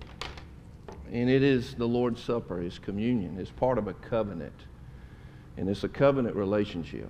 And 1.13 1.29
it 1.29 1.43
is 1.43 1.75
the 1.75 1.87
Lord's 1.87 2.23
Supper, 2.23 2.59
His 2.59 2.79
communion. 2.79 3.39
It's 3.39 3.51
part 3.51 3.79
of 3.79 3.89
a 3.89 3.95
covenant. 3.95 4.55
And 5.57 5.69
it's 5.69 5.85
a 5.85 5.89
covenant 5.89 6.37
relationship. 6.37 7.09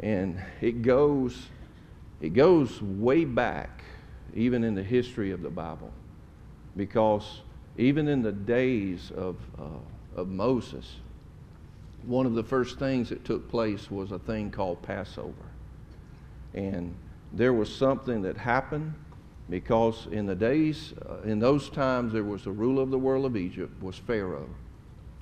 And 0.00 0.40
it 0.60 0.82
goes, 0.82 1.48
it 2.20 2.30
goes 2.30 2.80
way 2.82 3.24
back, 3.24 3.82
even 4.34 4.62
in 4.64 4.74
the 4.74 4.82
history 4.82 5.30
of 5.32 5.42
the 5.42 5.50
Bible. 5.50 5.92
Because 6.76 7.42
even 7.76 8.08
in 8.08 8.22
the 8.22 8.32
days 8.32 9.10
of, 9.16 9.36
uh, 9.58 10.20
of 10.20 10.28
Moses, 10.28 10.96
one 12.04 12.26
of 12.26 12.34
the 12.34 12.44
first 12.44 12.78
things 12.78 13.08
that 13.08 13.24
took 13.24 13.48
place 13.48 13.90
was 13.90 14.12
a 14.12 14.18
thing 14.18 14.50
called 14.50 14.82
Passover. 14.82 15.34
And 16.54 16.94
there 17.32 17.52
was 17.52 17.74
something 17.74 18.22
that 18.22 18.36
happened 18.36 18.94
because 19.48 20.06
in 20.10 20.26
the 20.26 20.34
days, 20.34 20.94
uh, 21.08 21.22
in 21.22 21.38
those 21.38 21.68
times, 21.68 22.12
there 22.12 22.24
was 22.24 22.44
the 22.44 22.50
ruler 22.50 22.82
of 22.82 22.90
the 22.90 22.98
world 22.98 23.24
of 23.24 23.36
Egypt 23.36 23.80
was 23.82 23.96
Pharaoh. 23.96 24.48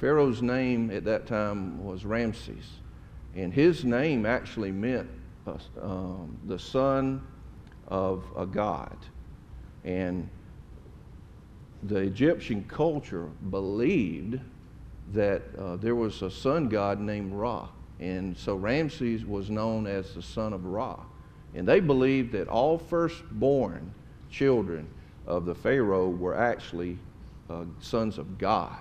Pharaoh's 0.04 0.42
name 0.42 0.90
at 0.90 1.02
that 1.04 1.26
time 1.26 1.82
was 1.82 2.04
Ramses. 2.04 2.72
And 3.34 3.54
his 3.54 3.86
name 3.86 4.26
actually 4.26 4.70
meant 4.70 5.08
uh, 5.46 5.56
um, 5.80 6.36
the 6.44 6.58
son 6.58 7.26
of 7.88 8.22
a 8.36 8.44
god. 8.44 8.98
And 9.82 10.28
the 11.84 12.00
Egyptian 12.00 12.64
culture 12.64 13.30
believed 13.48 14.40
that 15.14 15.40
uh, 15.58 15.76
there 15.76 15.94
was 15.94 16.20
a 16.20 16.30
sun 16.30 16.68
god 16.68 17.00
named 17.00 17.32
Ra. 17.32 17.70
And 17.98 18.36
so 18.36 18.56
Ramses 18.56 19.24
was 19.24 19.48
known 19.48 19.86
as 19.86 20.12
the 20.12 20.20
son 20.20 20.52
of 20.52 20.66
Ra. 20.66 21.00
And 21.54 21.66
they 21.66 21.80
believed 21.80 22.30
that 22.32 22.46
all 22.48 22.76
firstborn 22.76 23.94
children 24.28 24.86
of 25.26 25.46
the 25.46 25.54
Pharaoh 25.54 26.10
were 26.10 26.36
actually 26.36 26.98
uh, 27.48 27.64
sons 27.80 28.18
of 28.18 28.36
God. 28.36 28.76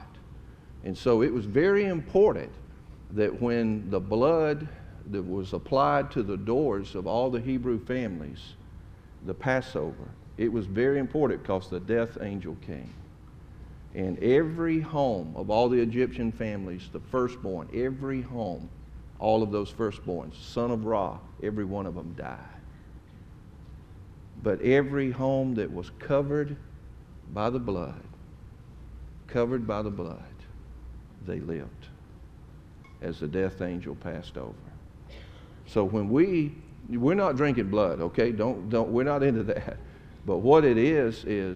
And 0.83 0.97
so 0.97 1.21
it 1.21 1.33
was 1.33 1.45
very 1.45 1.85
important 1.85 2.51
that 3.11 3.41
when 3.41 3.89
the 3.89 3.99
blood 3.99 4.67
that 5.11 5.23
was 5.23 5.53
applied 5.53 6.11
to 6.11 6.23
the 6.23 6.37
doors 6.37 6.95
of 6.95 7.07
all 7.07 7.29
the 7.29 7.39
Hebrew 7.39 7.79
families, 7.79 8.53
the 9.25 9.33
Passover, 9.33 10.09
it 10.37 10.51
was 10.51 10.65
very 10.65 10.99
important 10.99 11.41
because 11.41 11.69
the 11.69 11.79
death 11.79 12.17
angel 12.21 12.57
came. 12.65 12.93
And 13.95 14.17
every 14.19 14.79
home 14.79 15.33
of 15.35 15.49
all 15.49 15.69
the 15.69 15.79
Egyptian 15.79 16.31
families, 16.31 16.89
the 16.91 16.99
firstborn, 16.99 17.69
every 17.73 18.21
home, 18.21 18.69
all 19.19 19.43
of 19.43 19.51
those 19.51 19.71
firstborns, 19.71 20.35
son 20.35 20.71
of 20.71 20.85
Ra, 20.85 21.19
every 21.43 21.65
one 21.65 21.85
of 21.85 21.93
them 21.95 22.13
died. 22.17 22.39
But 24.41 24.61
every 24.61 25.11
home 25.11 25.53
that 25.55 25.71
was 25.71 25.91
covered 25.99 26.57
by 27.31 27.49
the 27.49 27.59
blood, 27.59 28.01
covered 29.27 29.67
by 29.67 29.83
the 29.83 29.91
blood, 29.91 30.32
they 31.25 31.39
lived 31.39 31.87
as 33.01 33.19
the 33.19 33.27
death 33.27 33.61
angel 33.61 33.95
passed 33.95 34.37
over. 34.37 34.53
So 35.67 35.83
when 35.83 36.09
we, 36.09 36.55
we're 36.89 37.15
not 37.15 37.35
drinking 37.35 37.69
blood, 37.69 38.01
okay? 38.01 38.31
Don't, 38.31 38.69
don't, 38.69 38.89
we're 38.89 39.03
not 39.03 39.23
into 39.23 39.43
that. 39.43 39.77
But 40.25 40.37
what 40.37 40.63
it 40.63 40.77
is, 40.77 41.25
is 41.25 41.51